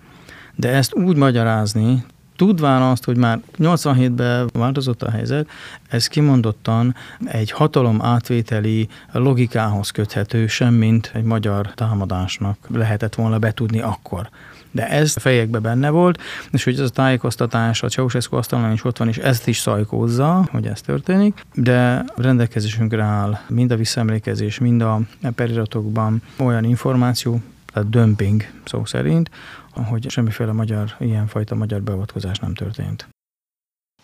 de 0.56 0.70
ezt 0.70 0.94
úgy 0.94 1.16
magyarázni, 1.16 2.04
tudván 2.42 2.82
azt, 2.82 3.04
hogy 3.04 3.18
már 3.18 3.40
87-ben 3.60 4.50
változott 4.54 5.04
a 5.04 5.12
helyzet, 5.12 5.50
ez 5.90 6.08
kimondottan 6.08 6.96
egy 7.26 7.52
hatalom 7.52 8.02
átvételi 8.02 8.88
logikához 9.12 9.90
köthető, 9.90 10.48
semmint 10.48 11.12
egy 11.14 11.24
magyar 11.24 11.72
támadásnak 11.76 12.58
lehetett 12.68 13.16
volna 13.16 13.40
betudni 13.40 13.80
akkor. 13.80 14.30
De 14.72 14.90
ez 14.90 15.16
fejekbe 15.18 15.60
benne 15.60 15.90
volt, 15.90 16.22
és 16.52 16.64
hogy 16.64 16.74
ez 16.74 16.80
a 16.80 16.90
tájékoztatás 16.90 17.84
a 17.84 17.88
Ceausescu 17.88 18.36
asztalon 18.36 18.72
is 18.72 18.84
ott 18.84 18.98
van, 18.98 19.08
és 19.08 19.18
ezt 19.18 19.48
is 19.48 19.58
szajkózza, 19.58 20.48
hogy 20.52 20.66
ez 20.66 20.82
történik, 20.82 21.46
de 21.54 22.06
rendelkezésünkre 22.16 23.04
áll 23.04 23.40
mind 23.48 23.72
a 23.72 23.76
visszaemlékezés, 23.76 24.60
mind 24.60 24.82
a 24.82 25.02
periratokban 25.36 26.22
olyan 26.38 26.64
információ, 26.64 27.42
tehát 27.74 27.90
dömping 27.90 28.44
szó 28.66 28.86
szerint, 28.86 29.30
hogy 29.74 30.10
semmiféle 30.10 30.52
magyar, 30.52 30.96
ilyenfajta 31.00 31.56
magyar 31.56 31.82
beavatkozás 31.82 32.40
nem 32.40 32.54
történt. 32.54 33.08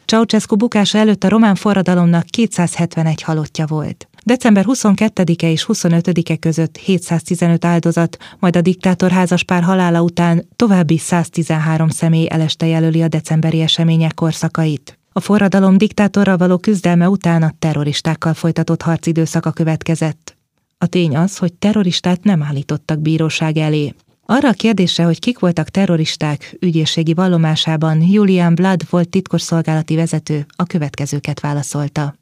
Ceausescu 0.05 0.55
bukása 0.55 0.97
előtt 0.97 1.23
a 1.23 1.29
román 1.29 1.55
forradalomnak 1.55 2.25
271 2.25 3.21
halottja 3.21 3.65
volt. 3.65 4.07
December 4.23 4.65
22-e 4.67 5.49
és 5.49 5.65
25-e 5.67 6.37
között 6.37 6.77
715 6.77 7.65
áldozat, 7.65 8.17
majd 8.39 8.55
a 8.55 8.61
diktátor 8.61 9.11
házaspár 9.11 9.63
halála 9.63 10.01
után 10.01 10.47
további 10.55 10.97
113 10.97 11.89
személy 11.89 12.27
eleste 12.29 12.65
jelöli 12.65 13.01
a 13.01 13.07
decemberi 13.07 13.61
események 13.61 14.13
korszakait. 14.13 14.99
A 15.11 15.19
forradalom 15.19 15.77
diktátorral 15.77 16.37
való 16.37 16.57
küzdelme 16.57 17.09
után 17.09 17.43
a 17.43 17.53
terroristákkal 17.59 18.33
folytatott 18.33 18.81
harcidőszaka 18.81 19.51
következett. 19.51 20.36
A 20.79 20.87
tény 20.87 21.17
az, 21.17 21.37
hogy 21.37 21.53
terroristát 21.53 22.23
nem 22.23 22.43
állítottak 22.43 22.99
bíróság 22.99 23.57
elé. 23.57 23.93
Arra 24.25 24.49
a 24.49 24.53
kérdésre, 24.53 25.03
hogy 25.03 25.19
kik 25.19 25.39
voltak 25.39 25.69
terroristák, 25.69 26.57
ügyészségi 26.59 27.13
vallomásában 27.13 28.01
Julian 28.01 28.55
Blood 28.55 28.89
volt 28.89 29.09
titkosszolgálati 29.09 29.95
vezető, 29.95 30.45
a 30.55 30.63
következőket 30.63 31.39
válaszolta. 31.39 32.15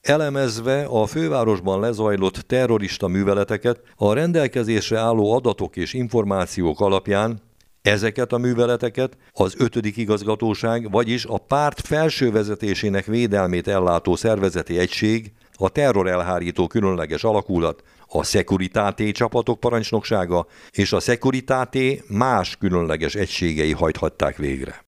Elemezve 0.00 0.84
a 0.84 1.06
fővárosban 1.06 1.80
lezajlott 1.80 2.34
terrorista 2.34 3.08
műveleteket, 3.08 3.80
a 3.96 4.12
rendelkezésre 4.12 4.98
álló 4.98 5.32
adatok 5.32 5.76
és 5.76 5.92
információk 5.92 6.80
alapján 6.80 7.40
Ezeket 7.82 8.32
a 8.32 8.38
műveleteket 8.38 9.16
az 9.32 9.54
ötödik 9.58 9.96
igazgatóság, 9.96 10.90
vagyis 10.90 11.24
a 11.24 11.38
párt 11.38 11.80
felső 11.80 12.30
vezetésének 12.30 13.04
védelmét 13.04 13.68
ellátó 13.68 14.16
szervezeti 14.16 14.78
egység, 14.78 15.32
a 15.58 15.68
terrorelhárító 15.68 16.66
különleges 16.66 17.24
alakulat, 17.24 17.82
a 18.06 18.24
Securitate 18.24 19.10
csapatok 19.10 19.60
parancsnoksága 19.60 20.46
és 20.70 20.92
a 20.92 21.00
Securitate 21.00 21.96
más 22.08 22.56
különleges 22.56 23.14
egységei 23.14 23.72
hajthatták 23.72 24.36
végre. 24.36 24.86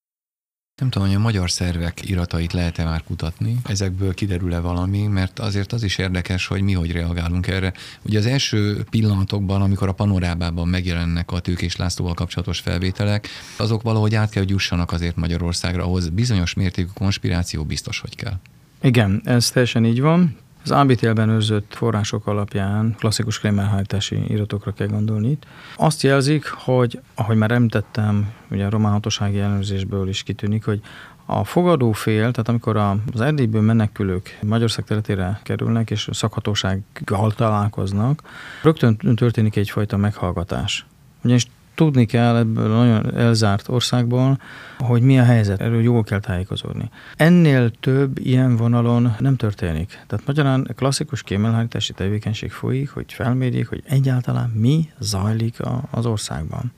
Nem 0.80 0.90
tudom, 0.90 1.08
hogy 1.08 1.16
a 1.16 1.20
magyar 1.20 1.50
szervek 1.50 2.08
iratait 2.08 2.52
lehet-e 2.52 2.84
már 2.84 3.02
kutatni, 3.04 3.56
ezekből 3.64 4.14
kiderül-e 4.14 4.60
valami, 4.60 5.06
mert 5.06 5.38
azért 5.38 5.72
az 5.72 5.82
is 5.82 5.98
érdekes, 5.98 6.46
hogy 6.46 6.62
mi 6.62 6.72
hogy 6.72 6.92
reagálunk 6.92 7.46
erre. 7.46 7.72
Ugye 8.02 8.18
az 8.18 8.26
első 8.26 8.84
pillanatokban, 8.90 9.62
amikor 9.62 9.88
a 9.88 9.92
panorábában 9.92 10.68
megjelennek 10.68 11.32
a 11.32 11.40
Tőkés 11.40 11.76
Lászlóval 11.76 12.14
kapcsolatos 12.14 12.58
felvételek, 12.58 13.28
azok 13.56 13.82
valahogy 13.82 14.14
át 14.14 14.30
kell, 14.30 14.42
hogy 14.42 14.52
jussanak 14.52 14.92
azért 14.92 15.16
Magyarországra, 15.16 15.84
ahhoz 15.84 16.08
bizonyos 16.08 16.54
mértékű 16.54 16.88
konspiráció 16.94 17.64
biztos, 17.64 18.00
hogy 18.00 18.16
kell. 18.16 18.38
Igen, 18.82 19.20
ez 19.24 19.50
teljesen 19.50 19.84
így 19.84 20.00
van. 20.00 20.36
Az 20.64 20.72
ábítélben 20.72 21.28
őrzött 21.28 21.74
források 21.74 22.26
alapján 22.26 22.94
klasszikus 22.98 23.38
krémerhajtási 23.38 24.24
iratokra 24.28 24.72
kell 24.72 24.86
gondolni 24.86 25.30
itt. 25.30 25.46
Azt 25.76 26.02
jelzik, 26.02 26.48
hogy, 26.48 27.00
ahogy 27.14 27.36
már 27.36 27.50
említettem, 27.50 28.32
ugye 28.50 28.66
a 28.66 28.70
román 28.70 28.92
hatósági 28.92 29.38
ellenőrzésből 29.38 30.08
is 30.08 30.22
kitűnik, 30.22 30.64
hogy 30.64 30.80
a 31.24 31.44
fogadó 31.44 31.92
fél, 31.92 32.18
tehát 32.18 32.48
amikor 32.48 32.76
az 33.12 33.20
Erdélyből 33.20 33.60
menekülők 33.60 34.38
Magyarország 34.42 34.84
területére 34.84 35.40
kerülnek, 35.42 35.90
és 35.90 36.08
szakhatósággal 36.12 37.32
találkoznak, 37.32 38.22
rögtön 38.62 38.96
történik 38.96 39.56
egyfajta 39.56 39.96
meghallgatás. 39.96 40.86
Ugyanis 41.22 41.46
tudni 41.80 42.06
kell 42.06 42.36
ebből 42.36 42.72
a 42.72 42.84
nagyon 42.84 43.16
elzárt 43.16 43.68
országból, 43.68 44.40
hogy 44.78 45.02
mi 45.02 45.18
a 45.18 45.24
helyzet, 45.24 45.60
erről 45.60 45.82
jól 45.82 46.02
kell 46.02 46.20
tájékozódni. 46.20 46.90
Ennél 47.16 47.70
több 47.70 48.18
ilyen 48.18 48.56
vonalon 48.56 49.14
nem 49.18 49.36
történik. 49.36 49.88
Tehát 50.06 50.26
magyarán 50.26 50.70
klasszikus 50.76 51.22
kémelhárítási 51.22 51.92
tevékenység 51.92 52.50
folyik, 52.50 52.90
hogy 52.90 53.12
felmérjék, 53.12 53.68
hogy 53.68 53.82
egyáltalán 53.86 54.50
mi 54.50 54.90
zajlik 54.98 55.56
az 55.90 56.06
országban. 56.06 56.72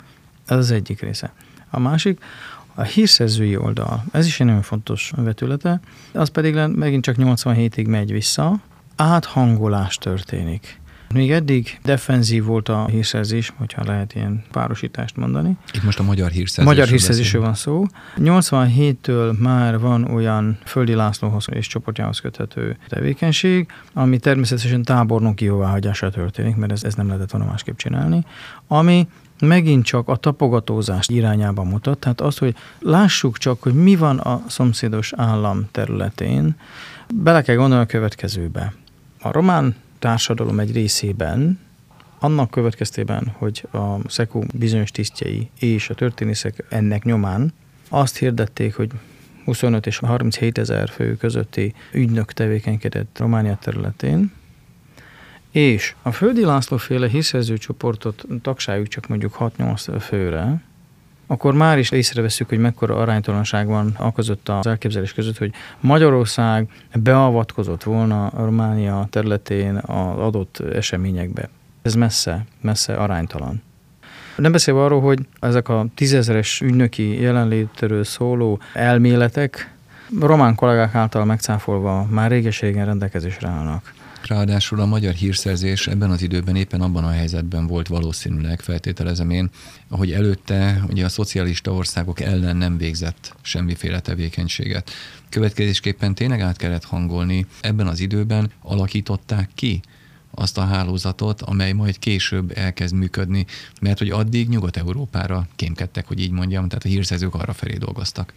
Ez 0.46 0.56
az 0.56 0.70
egyik 0.70 1.00
része. 1.00 1.32
A 1.70 1.78
másik, 1.78 2.20
a 2.74 2.82
hírszerzői 2.82 3.56
oldal, 3.56 4.04
ez 4.12 4.26
is 4.26 4.40
egy 4.40 4.46
nagyon 4.46 4.62
fontos 4.62 5.12
vetülete, 5.16 5.80
az 6.12 6.28
pedig 6.28 6.54
megint 6.54 7.04
csak 7.04 7.16
87-ig 7.18 7.88
megy 7.88 8.12
vissza, 8.12 8.60
áthangolás 8.96 9.96
történik. 9.96 10.80
Még 11.12 11.32
eddig 11.32 11.78
defenzív 11.82 12.44
volt 12.44 12.68
a 12.68 12.86
hírszerzés, 12.86 13.52
hogyha 13.56 13.84
lehet 13.84 14.14
ilyen 14.14 14.44
párosítást 14.50 15.16
mondani. 15.16 15.56
Itt 15.72 15.82
most 15.82 15.98
a 15.98 16.02
magyar 16.02 16.30
hírszerzésről 16.30 16.66
Magyar 16.66 16.86
hírszerzésről 16.86 17.42
van 17.42 17.54
szó. 17.54 17.84
87-től 18.18 19.38
már 19.38 19.78
van 19.78 20.04
olyan 20.04 20.58
Földi 20.64 20.94
Lászlóhoz 20.94 21.46
és 21.50 21.66
csoportjához 21.66 22.20
köthető 22.20 22.76
tevékenység, 22.88 23.66
ami 23.92 24.18
természetesen 24.18 24.82
tábornoki 24.82 25.44
jóváhagyásra 25.44 26.10
történik, 26.10 26.56
mert 26.56 26.72
ez, 26.72 26.84
ez 26.84 26.94
nem 26.94 27.06
lehetett 27.06 27.30
volna 27.30 27.46
másképp 27.46 27.76
csinálni, 27.76 28.24
ami 28.66 29.08
megint 29.40 29.84
csak 29.84 30.08
a 30.08 30.16
tapogatózás 30.16 31.08
irányába 31.08 31.62
mutat, 31.62 31.98
tehát 31.98 32.20
az, 32.20 32.38
hogy 32.38 32.56
lássuk 32.78 33.38
csak, 33.38 33.62
hogy 33.62 33.74
mi 33.74 33.96
van 33.96 34.18
a 34.18 34.42
szomszédos 34.48 35.12
állam 35.16 35.68
területén, 35.70 36.56
bele 37.14 37.42
kell 37.42 37.56
gondolni 37.56 37.84
a 37.84 37.86
következőbe. 37.86 38.72
A 39.20 39.32
román 39.32 39.74
társadalom 40.02 40.60
egy 40.60 40.72
részében, 40.72 41.58
annak 42.18 42.50
következtében, 42.50 43.34
hogy 43.38 43.68
a 43.72 44.08
SZEKU 44.08 44.42
bizonyos 44.54 44.90
tisztjei 44.90 45.50
és 45.58 45.90
a 45.90 45.94
történészek 45.94 46.64
ennek 46.68 47.04
nyomán 47.04 47.52
azt 47.88 48.16
hirdették, 48.16 48.74
hogy 48.74 48.90
25 49.44 49.86
és 49.86 49.98
37 49.98 50.58
ezer 50.58 50.88
fő 50.88 51.16
közötti 51.16 51.74
ügynök 51.92 52.32
tevékenykedett 52.32 53.18
Románia 53.18 53.56
területén, 53.56 54.32
és 55.50 55.94
a 56.02 56.12
Földi 56.12 56.44
László 56.44 56.76
féle 56.76 57.08
hiszerző 57.08 57.56
csoportot 57.56 58.24
tagságuk 58.42 58.88
csak 58.88 59.08
mondjuk 59.08 59.36
6-8 59.38 59.96
főre, 60.00 60.62
akkor 61.32 61.54
már 61.54 61.78
is 61.78 61.90
észreveszünk, 61.90 62.48
hogy 62.48 62.58
mekkora 62.58 62.96
aránytalanság 62.96 63.66
van 63.66 63.94
a 63.98 64.12
között 64.12 64.48
az 64.48 64.66
elképzelés 64.66 65.12
között, 65.12 65.38
hogy 65.38 65.52
Magyarország 65.80 66.68
beavatkozott 66.94 67.82
volna 67.82 68.26
a 68.26 68.44
Románia 68.44 69.06
területén 69.10 69.76
az 69.76 70.18
adott 70.18 70.62
eseményekbe. 70.72 71.48
Ez 71.82 71.94
messze, 71.94 72.44
messze 72.60 72.94
aránytalan. 72.94 73.62
Nem 74.36 74.52
beszélve 74.52 74.82
arról, 74.84 75.00
hogy 75.00 75.18
ezek 75.40 75.68
a 75.68 75.86
tízezeres 75.94 76.60
ügynöki 76.60 77.20
jelenlétről 77.20 78.04
szóló 78.04 78.58
elméletek 78.72 79.74
román 80.20 80.54
kollégák 80.54 80.94
által 80.94 81.24
megcáfolva 81.24 82.06
már 82.10 82.30
réges-régen 82.30 82.86
rendelkezésre 82.86 83.48
állnak. 83.48 83.92
Ráadásul 84.26 84.80
a 84.80 84.86
magyar 84.86 85.14
hírszerzés 85.14 85.86
ebben 85.86 86.10
az 86.10 86.22
időben 86.22 86.56
éppen 86.56 86.80
abban 86.80 87.04
a 87.04 87.10
helyzetben 87.10 87.66
volt 87.66 87.88
valószínűleg, 87.88 88.60
feltételezem 88.60 89.30
én, 89.30 89.50
hogy 89.90 90.12
előtte 90.12 90.84
ugye 90.88 91.04
a 91.04 91.08
szocialista 91.08 91.72
országok 91.72 92.20
ellen 92.20 92.56
nem 92.56 92.76
végzett 92.76 93.36
semmiféle 93.42 94.00
tevékenységet. 94.00 94.90
Következésképpen 95.28 96.14
tényleg 96.14 96.40
át 96.40 96.56
kellett 96.56 96.84
hangolni, 96.84 97.46
ebben 97.60 97.86
az 97.86 98.00
időben 98.00 98.50
alakították 98.62 99.50
ki 99.54 99.80
azt 100.34 100.58
a 100.58 100.64
hálózatot, 100.64 101.42
amely 101.42 101.72
majd 101.72 101.98
később 101.98 102.58
elkezd 102.58 102.94
működni, 102.94 103.46
mert 103.80 103.98
hogy 103.98 104.10
addig 104.10 104.48
Nyugat-Európára 104.48 105.46
kémkedtek, 105.56 106.06
hogy 106.06 106.20
így 106.20 106.30
mondjam, 106.30 106.68
tehát 106.68 106.84
a 106.84 106.88
hírszerzők 106.88 107.34
arra 107.34 107.52
felé 107.52 107.74
dolgoztak. 107.74 108.32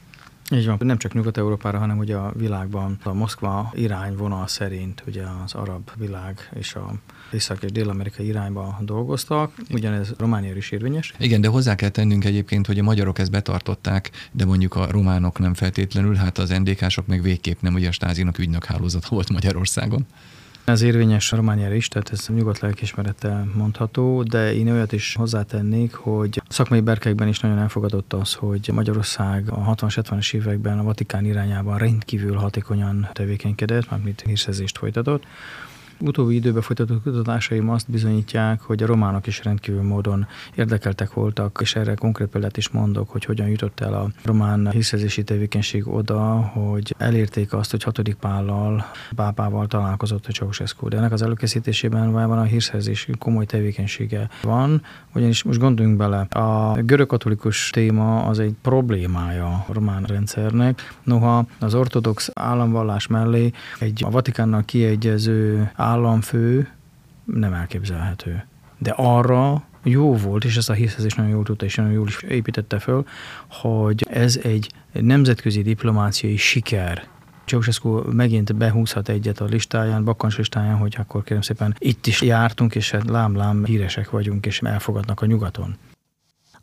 Így 0.52 0.66
van, 0.66 0.78
nem 0.80 0.98
csak 0.98 1.14
Nyugat-Európára, 1.14 1.78
hanem 1.78 1.98
ugye 1.98 2.16
a 2.16 2.32
világban 2.36 2.98
a 3.04 3.14
Moszkva 3.14 3.72
irányvonal 3.74 4.48
szerint 4.48 5.04
ugye 5.08 5.24
az 5.44 5.54
arab 5.54 5.90
világ 5.98 6.50
és 6.54 6.76
a 6.76 6.94
észak- 7.32 7.64
és 7.64 7.72
dél-amerika 7.72 8.24
irányba 8.24 8.78
dolgoztak, 8.82 9.54
ugyanez 9.72 10.14
Románia 10.18 10.56
is 10.56 10.72
érvényes. 10.72 11.14
Igen, 11.20 11.42
de 11.42 11.48
hozzá 11.48 11.76
kell 11.76 11.90
tennünk 11.90 12.26
egyébként, 12.26 12.68
hogy 12.68 12.80
a 12.80 12.84
magyarok 12.84 13.20
ezt 13.20 13.32
betartották, 13.32 14.12
de 14.32 14.46
mondjuk 14.46 14.76
a 14.76 14.92
románok 14.92 15.40
nem 15.40 15.54
feltétlenül, 15.54 16.16
hát 16.16 16.38
az 16.38 16.50
NDK-sok 16.50 17.08
meg 17.08 17.22
végképp 17.22 17.62
nem, 17.62 17.74
ugye 17.74 17.88
a 17.88 17.92
stázinak 17.92 18.38
ügynök 18.38 18.66
hálózat 18.66 19.08
volt 19.08 19.30
Magyarországon. 19.30 20.06
Ez 20.66 20.82
érvényes 20.82 21.32
Romániára 21.32 21.74
is, 21.74 21.88
tehát 21.88 22.12
ez 22.12 22.28
nyugodt 22.28 22.60
lelkismerettel 22.60 23.52
mondható, 23.56 24.24
de 24.24 24.54
én 24.54 24.72
olyat 24.72 24.92
is 24.92 25.16
hozzátennék, 25.16 25.94
hogy 25.94 26.42
szakmai 26.48 26.82
berkekben 26.82 27.28
is 27.28 27.40
nagyon 27.40 27.58
elfogadott 27.58 28.14
az, 28.14 28.34
hogy 28.34 28.70
Magyarország 28.74 29.50
a 29.50 29.76
60-70-es 29.76 30.34
években 30.34 30.80
a 30.80 30.84
Vatikán 30.84 31.26
irányában 31.26 31.78
rendkívül 31.78 32.36
hatékonyan 32.36 33.10
tevékenykedett, 33.14 33.90
mármint 33.90 34.22
hírszerzést 34.22 34.78
folytatott, 34.78 35.24
Utóbbi 36.00 36.36
időben 36.36 36.62
folytatott 36.62 37.04
kutatásaim 37.04 37.70
azt 37.70 37.92
bizonyítják, 37.92 38.62
hogy 38.62 38.84
a 38.84 38.86
románok 38.86 39.28
is 39.28 39.44
rendkívül 39.44 39.82
módon 39.82 40.28
érdekeltek 40.56 41.14
voltak, 41.14 41.58
és 41.62 41.76
erre 41.76 41.94
konkrét 41.94 42.28
példát 42.28 42.58
is 42.58 42.70
mondok, 42.70 43.10
hogy 43.10 43.26
hogyan 43.26 43.48
jutott 43.48 43.80
el 43.80 43.94
a 43.94 44.10
román 44.24 44.72
hiszezési 44.72 45.24
tevékenység 45.24 45.88
oda, 45.88 46.22
hogy 46.40 46.96
elérték 46.98 47.54
azt, 47.54 47.72
hogy 47.72 47.84
hatodik 47.84 48.16
pállal, 48.16 48.86
pápával 49.16 49.68
találkozott 49.68 50.26
a 50.26 50.32
Ceausescu. 50.32 50.88
De 50.88 50.98
ennek 50.98 51.12
az 51.12 51.22
előkészítésében 51.22 52.12
van 52.12 52.38
a 52.38 52.44
hírszerzés 52.44 53.08
komoly 53.20 53.46
tevékenysége 53.46 54.30
van, 54.42 54.82
ugyanis 55.14 55.44
most 55.44 55.60
gondoljunk 55.60 55.98
bele, 55.98 56.20
a 56.20 56.78
görög-katolikus 56.82 57.70
téma 57.70 58.24
az 58.24 58.40
egy 58.40 58.56
problémája 58.62 59.46
a 59.46 59.74
román 59.74 60.04
rendszernek, 60.04 60.94
noha 61.04 61.46
az 61.60 61.74
ortodox 61.76 62.30
államvallás 62.34 63.08
mellé 63.08 63.52
egy 63.80 64.04
a 64.06 64.10
Vatikánnal 64.10 64.64
kiegyező 64.66 65.72
államfő 65.86 66.70
nem 67.24 67.54
elképzelhető. 67.54 68.46
De 68.78 68.94
arra 68.96 69.64
jó 69.84 70.16
volt, 70.16 70.44
és 70.44 70.58
ezt 70.58 70.70
a 70.70 70.74
hiszezés 70.74 71.14
nagyon 71.14 71.32
jól 71.32 71.44
tudta, 71.44 71.66
és 71.66 71.76
nagyon 71.76 71.92
jól 71.92 72.08
is 72.08 72.22
építette 72.22 72.80
föl, 72.80 73.06
hogy 73.50 74.06
ez 74.10 74.40
egy 74.44 74.72
nemzetközi 74.92 75.62
diplomáciai 75.62 76.38
siker 76.38 77.08
Ceausescu 77.46 78.12
megint 78.12 78.56
behúzhat 78.56 79.10
egyet 79.10 79.40
a 79.40 79.46
listáján, 79.46 80.04
Bakkans 80.04 80.38
listáján, 80.38 80.78
hogy 80.78 80.96
akkor 81.00 81.24
kérem 81.24 81.42
szépen 81.42 81.76
itt 81.80 82.08
is 82.08 82.22
jártunk, 82.22 82.76
és 82.76 82.92
hát 82.92 83.10
lám-lám 83.10 83.66
híresek 83.66 84.10
vagyunk, 84.10 84.46
és 84.46 84.60
elfogadnak 84.62 85.22
a 85.22 85.26
nyugaton. 85.26 85.76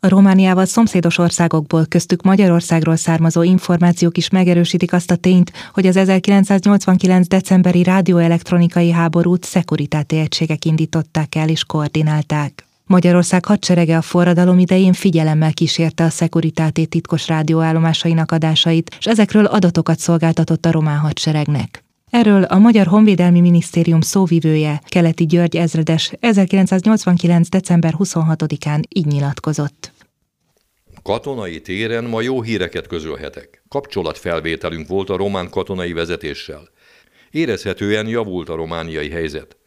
A 0.03 0.09
Romániával 0.09 0.65
szomszédos 0.65 1.17
országokból, 1.17 1.85
köztük 1.85 2.21
Magyarországról 2.21 2.95
származó 2.95 3.43
információk 3.43 4.17
is 4.17 4.29
megerősítik 4.29 4.93
azt 4.93 5.11
a 5.11 5.15
tényt, 5.15 5.51
hogy 5.73 5.85
az 5.85 5.95
1989. 5.95 7.27
decemberi 7.27 7.83
rádióelektronikai 7.83 8.91
háborút 8.91 9.43
szekuritáti 9.43 10.17
egységek 10.17 10.65
indították 10.65 11.35
el 11.35 11.49
és 11.49 11.63
koordinálták. 11.63 12.67
Magyarország 12.85 13.45
hadserege 13.45 13.97
a 13.97 14.01
forradalom 14.01 14.59
idején 14.59 14.93
figyelemmel 14.93 15.53
kísérte 15.53 16.03
a 16.03 16.09
szekuritáté 16.09 16.85
titkos 16.85 17.27
rádióállomásainak 17.27 18.31
adásait, 18.31 18.95
és 18.99 19.05
ezekről 19.05 19.45
adatokat 19.45 19.99
szolgáltatott 19.99 20.65
a 20.65 20.71
román 20.71 20.97
hadseregnek. 20.97 21.83
Erről 22.13 22.43
a 22.43 22.57
Magyar 22.57 22.87
Honvédelmi 22.87 23.39
Minisztérium 23.39 24.01
szóvivője, 24.01 24.81
Keleti 24.85 25.25
György 25.25 25.55
ezredes 25.55 26.13
1989. 26.19 27.49
december 27.49 27.93
26-án 27.97 28.81
így 28.89 29.05
nyilatkozott. 29.05 29.92
Katonai 31.03 31.61
téren 31.61 32.03
ma 32.03 32.21
jó 32.21 32.41
híreket 32.41 32.87
közölhetek. 32.87 33.63
Kapcsolatfelvételünk 33.69 34.87
volt 34.87 35.09
a 35.09 35.17
román 35.17 35.49
katonai 35.49 35.93
vezetéssel. 35.93 36.69
Érezhetően 37.31 38.07
javult 38.07 38.49
a 38.49 38.55
romániai 38.55 39.09
helyzet. 39.09 39.57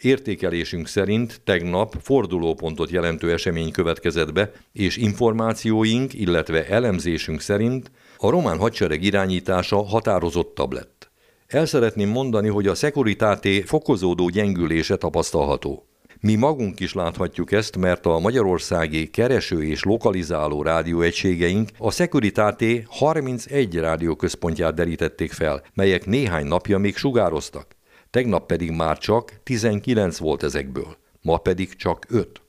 Értékelésünk 0.00 0.88
szerint 0.88 1.40
tegnap 1.44 1.94
fordulópontot 2.00 2.90
jelentő 2.90 3.32
esemény 3.32 3.70
következett 3.70 4.32
be, 4.32 4.52
és 4.72 4.96
információink, 4.96 6.14
illetve 6.14 6.66
elemzésünk 6.66 7.40
szerint 7.40 7.90
a 8.16 8.30
román 8.30 8.58
hadsereg 8.58 9.02
irányítása 9.02 9.84
határozottabb 9.84 10.72
lett. 10.72 11.10
El 11.46 11.66
szeretném 11.66 12.08
mondani, 12.08 12.48
hogy 12.48 12.66
a 12.66 12.74
szekuritáté 12.74 13.60
fokozódó 13.60 14.28
gyengülése 14.28 14.96
tapasztalható. 14.96 15.86
Mi 16.24 16.34
magunk 16.34 16.80
is 16.80 16.92
láthatjuk 16.92 17.52
ezt, 17.52 17.76
mert 17.76 18.06
a 18.06 18.18
magyarországi 18.18 19.10
kereső 19.10 19.64
és 19.64 19.82
lokalizáló 19.82 20.62
rádióegységeink 20.62 21.70
a 21.78 21.90
Securitate 21.90 22.82
31 22.86 23.74
rádióközpontját 23.74 24.74
derítették 24.74 25.32
fel, 25.32 25.62
melyek 25.74 26.06
néhány 26.06 26.46
napja 26.46 26.78
még 26.78 26.96
sugároztak. 26.96 27.76
Tegnap 28.10 28.46
pedig 28.46 28.70
már 28.70 28.98
csak 28.98 29.40
19 29.42 30.18
volt 30.18 30.42
ezekből, 30.42 30.96
ma 31.22 31.36
pedig 31.36 31.76
csak 31.76 32.06
5. 32.08 32.42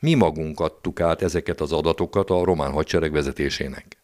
Mi 0.00 0.14
magunk 0.14 0.60
adtuk 0.60 1.00
át 1.00 1.22
ezeket 1.22 1.60
az 1.60 1.72
adatokat 1.72 2.30
a 2.30 2.44
román 2.44 2.72
hadsereg 2.72 3.12
vezetésének. 3.12 3.98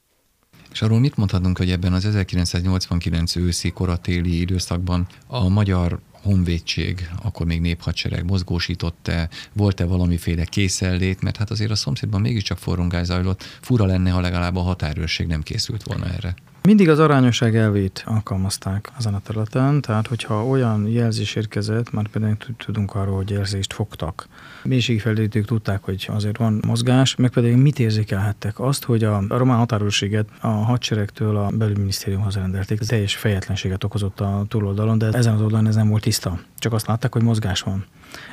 És 0.73 0.83
arról 0.83 0.99
mit 0.99 1.17
mondhatunk, 1.17 1.59
hogy 1.59 1.71
ebben 1.71 1.93
az 1.93 2.05
1989 2.05 3.37
őszi 3.37 3.71
koratéli 3.71 4.41
időszakban 4.41 5.07
a 5.27 5.49
magyar 5.49 6.01
honvédség, 6.23 7.11
akkor 7.23 7.47
még 7.47 7.61
néphadsereg 7.61 8.25
mozgósított-e, 8.25 9.29
volt-e 9.53 9.85
valamiféle 9.85 10.45
készellét, 10.45 11.23
mert 11.23 11.37
hát 11.37 11.51
azért 11.51 11.71
a 11.71 11.75
szomszédban 11.75 12.21
mégiscsak 12.21 12.59
forrongás 12.59 13.07
zajlott, 13.07 13.43
fura 13.61 13.85
lenne, 13.85 14.11
ha 14.11 14.21
legalább 14.21 14.57
a 14.57 14.61
határőrség 14.61 15.27
nem 15.27 15.43
készült 15.43 15.83
volna 15.83 16.07
erre. 16.07 16.35
Mindig 16.63 16.89
az 16.89 16.99
arányosság 16.99 17.57
elvét 17.57 18.03
alkalmazták 18.07 18.93
ezen 18.99 19.15
a 19.15 19.21
területen, 19.21 19.81
tehát 19.81 20.07
hogyha 20.07 20.47
olyan 20.47 20.87
jelzés 20.87 21.35
érkezett, 21.35 21.93
már 21.93 22.09
például 22.09 22.37
tudunk 22.57 22.95
arról, 22.95 23.17
hogy 23.17 23.31
jelzést 23.31 23.73
fogtak. 23.73 24.29
Mélységfelderítők 24.63 25.45
tudták, 25.45 25.85
hogy 25.85 26.09
azért 26.13 26.37
van 26.37 26.61
mozgás, 26.67 27.17
meg 27.17 27.31
pedig 27.31 27.57
mit 27.57 27.79
érzékelhettek? 27.79 28.61
Azt, 28.61 28.85
hogy 28.85 29.05
a 29.05 29.23
román 29.29 29.59
határőrséget 29.59 30.29
a 30.41 30.47
hadseregtől 30.47 31.37
a 31.37 31.51
belügyminisztériumhoz 31.51 32.35
rendelték. 32.35 32.79
Teljes 32.79 33.17
fejetlenséget 33.17 33.85
okozott 33.85 34.21
a 34.21 34.45
túloldalon, 34.49 34.99
de 34.99 35.07
ezen 35.07 35.35
az 35.35 35.41
oldalon 35.41 35.67
ez 35.67 35.75
nem 35.75 35.89
volt 35.89 36.03
tiszta. 36.03 36.41
Csak 36.59 36.73
azt 36.73 36.87
látták, 36.87 37.13
hogy 37.13 37.23
mozgás 37.23 37.61
van. 37.61 37.85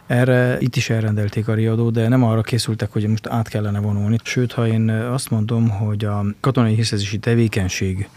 Erre 0.08 0.58
itt 0.60 0.76
is 0.76 0.90
elrendelték 0.90 1.48
a 1.48 1.54
riadót, 1.54 1.94
de 1.94 2.08
nem 2.08 2.24
arra 2.24 2.42
készültek, 2.42 2.92
hogy 2.92 3.08
most 3.08 3.28
át 3.28 3.48
kellene 3.48 3.80
vonulni. 3.80 4.18
Sőt, 4.24 4.52
ha 4.52 4.68
én 4.68 4.90
azt 4.90 5.30
mondom, 5.30 5.70
hogy 5.70 6.06
a 6.06 6.26
katonai 6.40 6.74
hiszezési 6.74 7.18
tevékenység 7.18 8.10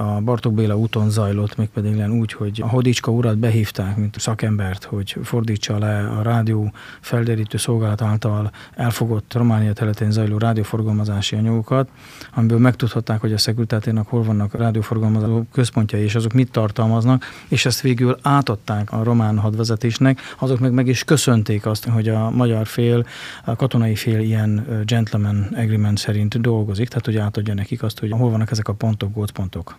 a 0.00 0.20
Bartók 0.20 0.54
Béla 0.54 0.76
úton 0.76 1.10
zajlott, 1.10 1.56
mégpedig 1.56 1.96
len 1.96 2.10
úgy, 2.10 2.32
hogy 2.32 2.60
a 2.62 2.68
Hodicska 2.68 3.10
urat 3.10 3.38
behívták, 3.38 3.96
mint 3.96 4.20
szakembert, 4.20 4.84
hogy 4.84 5.16
fordítsa 5.22 5.78
le 5.78 6.08
a 6.08 6.22
rádió 6.22 6.72
felderítő 7.00 7.58
szolgálat 7.58 8.02
által 8.02 8.50
elfogott 8.74 9.32
Románia 9.34 9.72
területén 9.72 10.10
zajló 10.10 10.38
rádióforgalmazási 10.38 11.36
anyagokat, 11.36 11.88
amiből 12.34 12.58
megtudhatták, 12.58 13.20
hogy 13.20 13.32
a 13.32 13.38
szekuritátének 13.38 14.06
hol 14.06 14.22
vannak 14.22 14.54
rádióforgalmazó 14.54 15.42
központjai, 15.52 16.02
és 16.02 16.14
azok 16.14 16.32
mit 16.32 16.50
tartalmaznak, 16.50 17.24
és 17.48 17.66
ezt 17.66 17.80
végül 17.80 18.18
átadták 18.22 18.92
a 18.92 19.02
román 19.02 19.38
hadvezetésnek, 19.38 20.20
azok 20.38 20.58
meg 20.58 20.72
meg 20.72 20.86
is 20.86 21.04
köszönték 21.04 21.66
azt, 21.66 21.88
hogy 21.88 22.08
a 22.08 22.30
magyar 22.30 22.66
fél, 22.66 23.06
a 23.44 23.56
katonai 23.56 23.94
fél 23.94 24.20
ilyen 24.20 24.82
gentleman 24.84 25.48
agreement 25.56 25.98
szerint 25.98 26.40
dolgozik, 26.40 26.88
tehát 26.88 27.04
hogy 27.04 27.16
átadja 27.16 27.54
nekik 27.54 27.82
azt, 27.82 27.98
hogy 27.98 28.10
hol 28.10 28.30
vannak 28.30 28.50
ezek 28.50 28.68
a 28.68 28.72
pontok, 28.72 29.14
gócpontok. 29.14 29.76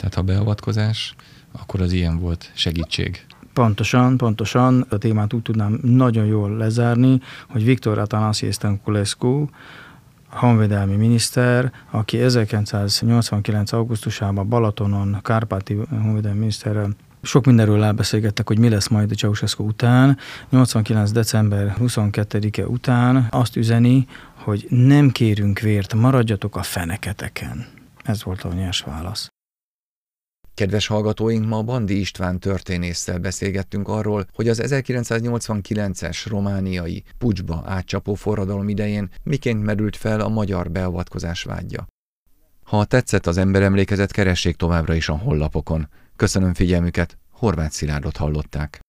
Tehát 0.00 0.14
ha 0.14 0.22
beavatkozás, 0.22 1.14
akkor 1.52 1.80
az 1.80 1.92
ilyen 1.92 2.18
volt 2.18 2.50
segítség. 2.54 3.26
Pontosan, 3.52 4.16
pontosan. 4.16 4.86
A 4.88 4.96
témát 4.96 5.32
úgy 5.32 5.42
tudnám 5.42 5.78
nagyon 5.82 6.26
jól 6.26 6.56
lezárni, 6.56 7.20
hogy 7.48 7.64
Viktor 7.64 7.98
Atanasi 7.98 8.50
Stankulescu, 8.50 9.46
honvédelmi 10.30 10.96
miniszter, 10.96 11.72
aki 11.90 12.20
1989. 12.20 13.72
augusztusában 13.72 14.48
Balatonon, 14.48 15.18
Kárpáti 15.22 15.76
honvédelmi 15.90 16.38
miniszterrel 16.38 16.90
sok 17.22 17.44
mindenről 17.46 17.84
elbeszélgettek, 17.84 18.46
hogy 18.46 18.58
mi 18.58 18.68
lesz 18.68 18.88
majd 18.88 19.10
a 19.10 19.14
Ceausescu 19.14 19.64
után. 19.64 20.18
89. 20.50 21.10
december 21.10 21.76
22-e 21.80 22.66
után 22.66 23.26
azt 23.30 23.56
üzeni, 23.56 24.06
hogy 24.34 24.66
nem 24.68 25.10
kérünk 25.10 25.58
vért, 25.58 25.94
maradjatok 25.94 26.56
a 26.56 26.62
feneketeken. 26.62 27.66
Ez 28.04 28.24
volt 28.24 28.42
a 28.42 28.52
nyers 28.52 28.80
válasz. 28.80 29.30
Kedves 30.54 30.86
hallgatóink, 30.86 31.46
ma 31.46 31.62
Bandi 31.62 31.98
István 31.98 32.38
történésszel 32.38 33.18
beszélgettünk 33.18 33.88
arról, 33.88 34.26
hogy 34.32 34.48
az 34.48 34.62
1989-es 34.64 36.24
romániai 36.28 37.04
pucsba 37.18 37.62
átcsapó 37.66 38.14
forradalom 38.14 38.68
idején 38.68 39.10
miként 39.22 39.62
merült 39.62 39.96
fel 39.96 40.20
a 40.20 40.28
magyar 40.28 40.70
beavatkozás 40.70 41.42
vágya. 41.42 41.86
Ha 42.64 42.84
tetszett 42.84 43.26
az 43.26 43.36
emberemlékezet, 43.36 44.12
keressék 44.12 44.56
továbbra 44.56 44.94
is 44.94 45.08
a 45.08 45.16
hollapokon. 45.16 45.88
Köszönöm 46.16 46.54
figyelmüket, 46.54 47.18
Horváth 47.30 47.72
Szilárdot 47.72 48.16
hallották. 48.16 48.80